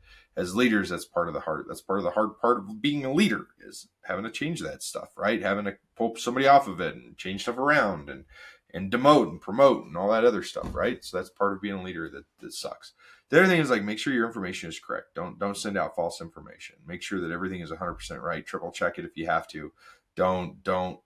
As 0.41 0.57
leaders, 0.57 0.89
that's 0.89 1.05
part 1.05 1.29
of 1.29 1.35
the 1.35 1.41
hard. 1.41 1.67
That's 1.69 1.83
part 1.83 1.99
of 1.99 2.05
the 2.05 2.13
hard 2.13 2.39
part 2.41 2.59
of 2.59 2.81
being 2.81 3.05
a 3.05 3.13
leader 3.13 3.49
is 3.61 3.89
having 4.05 4.25
to 4.25 4.31
change 4.31 4.61
that 4.61 4.83
stuff, 4.83 5.11
right? 5.17 5.43
Having 5.43 5.67
to 5.67 5.77
pull 5.97 6.17
somebody 6.17 6.47
off 6.47 6.69
of 6.69 6.81
it 6.81 6.95
and 6.95 7.17
change 7.19 7.43
stuff 7.43 7.59
around 7.59 8.09
and 8.09 8.25
and 8.73 8.91
demote 8.91 9.29
and 9.29 9.41
promote 9.41 9.87
and 9.87 9.97
all 9.97 10.11
that 10.11 10.25
other 10.25 10.43
stuff, 10.43 10.75
right? 10.75 11.05
So 11.05 11.17
that's 11.17 11.31
part 11.31 11.55
of 11.55 11.63
being 11.63 11.77
a 11.77 11.83
leader 11.83 12.11
that, 12.11 12.25
that 12.41 12.53
sucks. 12.53 12.93
The 13.29 13.41
other 13.41 13.49
thing 13.49 13.61
is 13.61 13.71
like 13.71 13.83
make 13.83 13.99
sure 13.99 14.13
your 14.13 14.27
information 14.27 14.69
is 14.69 14.79
correct. 14.79 15.15
Don't 15.15 15.39
don't 15.39 15.57
send 15.57 15.77
out 15.77 15.97
false 15.97 16.21
information. 16.21 16.77
Make 16.87 17.03
sure 17.03 17.21
that 17.21 17.33
everything 17.33 17.61
is 17.61 17.71
100% 17.71 18.23
right. 18.23 18.47
Triple 18.47 18.71
check 18.71 18.99
it 18.99 19.05
if 19.05 19.17
you 19.17 19.27
have 19.27 19.49
to. 19.49 19.73
Don't 20.15 20.63
don't 20.63 21.01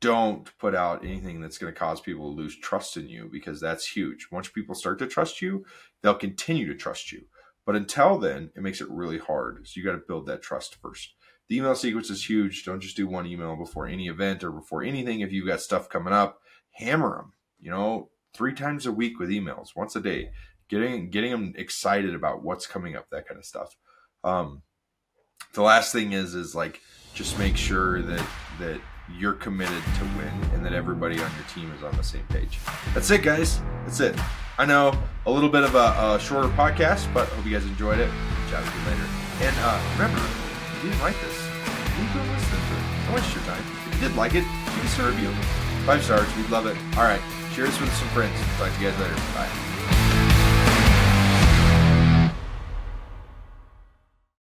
don't 0.00 0.50
put 0.58 0.74
out 0.74 1.04
anything 1.04 1.40
that's 1.40 1.58
going 1.58 1.72
to 1.72 1.78
cause 1.78 2.00
people 2.00 2.28
to 2.34 2.36
lose 2.36 2.58
trust 2.58 2.96
in 2.96 3.08
you 3.08 3.30
because 3.32 3.60
that's 3.60 3.86
huge. 3.86 4.26
Once 4.32 4.48
people 4.48 4.74
start 4.74 4.98
to 4.98 5.06
trust 5.06 5.40
you, 5.40 5.64
they'll 6.02 6.14
continue 6.14 6.66
to 6.66 6.74
trust 6.74 7.12
you. 7.12 7.22
But 7.64 7.76
until 7.76 8.18
then, 8.18 8.50
it 8.56 8.62
makes 8.62 8.80
it 8.80 8.90
really 8.90 9.18
hard. 9.18 9.66
So 9.66 9.78
you 9.78 9.84
got 9.84 9.92
to 9.92 9.98
build 9.98 10.26
that 10.26 10.42
trust 10.42 10.74
first. 10.74 11.14
The 11.48 11.56
email 11.56 11.76
sequence 11.76 12.10
is 12.10 12.28
huge. 12.28 12.64
Don't 12.64 12.80
just 12.80 12.96
do 12.96 13.06
one 13.06 13.26
email 13.26 13.54
before 13.54 13.86
any 13.86 14.08
event 14.08 14.42
or 14.42 14.50
before 14.50 14.82
anything. 14.82 15.20
If 15.20 15.32
you've 15.32 15.46
got 15.46 15.60
stuff 15.60 15.88
coming 15.88 16.12
up, 16.12 16.40
hammer 16.72 17.16
them. 17.16 17.32
You 17.60 17.70
know, 17.70 18.10
three 18.34 18.54
times 18.54 18.86
a 18.86 18.92
week 18.92 19.20
with 19.20 19.28
emails, 19.28 19.76
once 19.76 19.94
a 19.94 20.00
day, 20.00 20.30
getting 20.72 21.10
getting 21.10 21.30
them 21.30 21.52
excited 21.56 22.14
about 22.14 22.42
what's 22.42 22.66
coming 22.66 22.96
up, 22.96 23.06
that 23.10 23.28
kind 23.28 23.38
of 23.38 23.44
stuff. 23.44 23.76
Um, 24.24 24.62
the 25.52 25.62
last 25.62 25.92
thing 25.92 26.12
is 26.12 26.34
is 26.34 26.54
like 26.54 26.80
just 27.14 27.38
make 27.38 27.56
sure 27.56 28.00
that 28.02 28.26
that 28.58 28.80
you're 29.18 29.34
committed 29.34 29.82
to 29.98 30.04
win 30.16 30.32
and 30.54 30.64
that 30.64 30.72
everybody 30.72 31.16
on 31.16 31.30
your 31.36 31.44
team 31.54 31.70
is 31.76 31.82
on 31.82 31.94
the 31.96 32.02
same 32.02 32.24
page. 32.28 32.58
That's 32.94 33.10
it, 33.10 33.22
guys. 33.22 33.60
That's 33.84 34.00
it. 34.00 34.16
I 34.56 34.64
know 34.64 34.98
a 35.26 35.30
little 35.30 35.50
bit 35.50 35.64
of 35.64 35.74
a, 35.74 36.14
a 36.14 36.18
shorter 36.20 36.48
podcast, 36.48 37.12
but 37.12 37.28
hope 37.28 37.44
you 37.44 37.52
guys 37.52 37.66
enjoyed 37.66 37.98
it. 37.98 38.08
Chat 38.48 38.64
with 38.64 38.74
you 38.74 38.90
later. 38.90 39.06
And 39.42 39.56
uh, 39.60 39.80
remember, 39.92 40.18
if 40.18 40.84
you 40.84 40.88
didn't 40.88 41.02
like 41.02 41.20
this, 41.20 41.36
leave 41.98 42.16
a 42.16 42.32
listen 42.32 42.56
to 42.56 42.74
it. 42.78 43.04
Don't 43.04 43.14
waste 43.16 43.34
your 43.34 43.44
time. 43.44 43.64
If 43.88 43.94
you 44.00 44.08
did 44.08 44.16
like 44.16 44.34
it, 44.34 44.44
give 44.44 44.84
us 44.84 44.98
a 45.00 45.04
review. 45.04 45.30
Five 45.84 46.02
stars. 46.02 46.28
We'd 46.36 46.48
love 46.48 46.64
it. 46.64 46.76
All 46.96 47.04
right. 47.04 47.20
Cheers 47.54 47.78
with 47.80 47.92
some 47.94 48.08
friends. 48.08 48.38
Talk 48.56 48.72
to 48.72 48.80
you 48.80 48.88
guys 48.88 49.00
later. 49.00 49.16
Bye. 49.34 49.71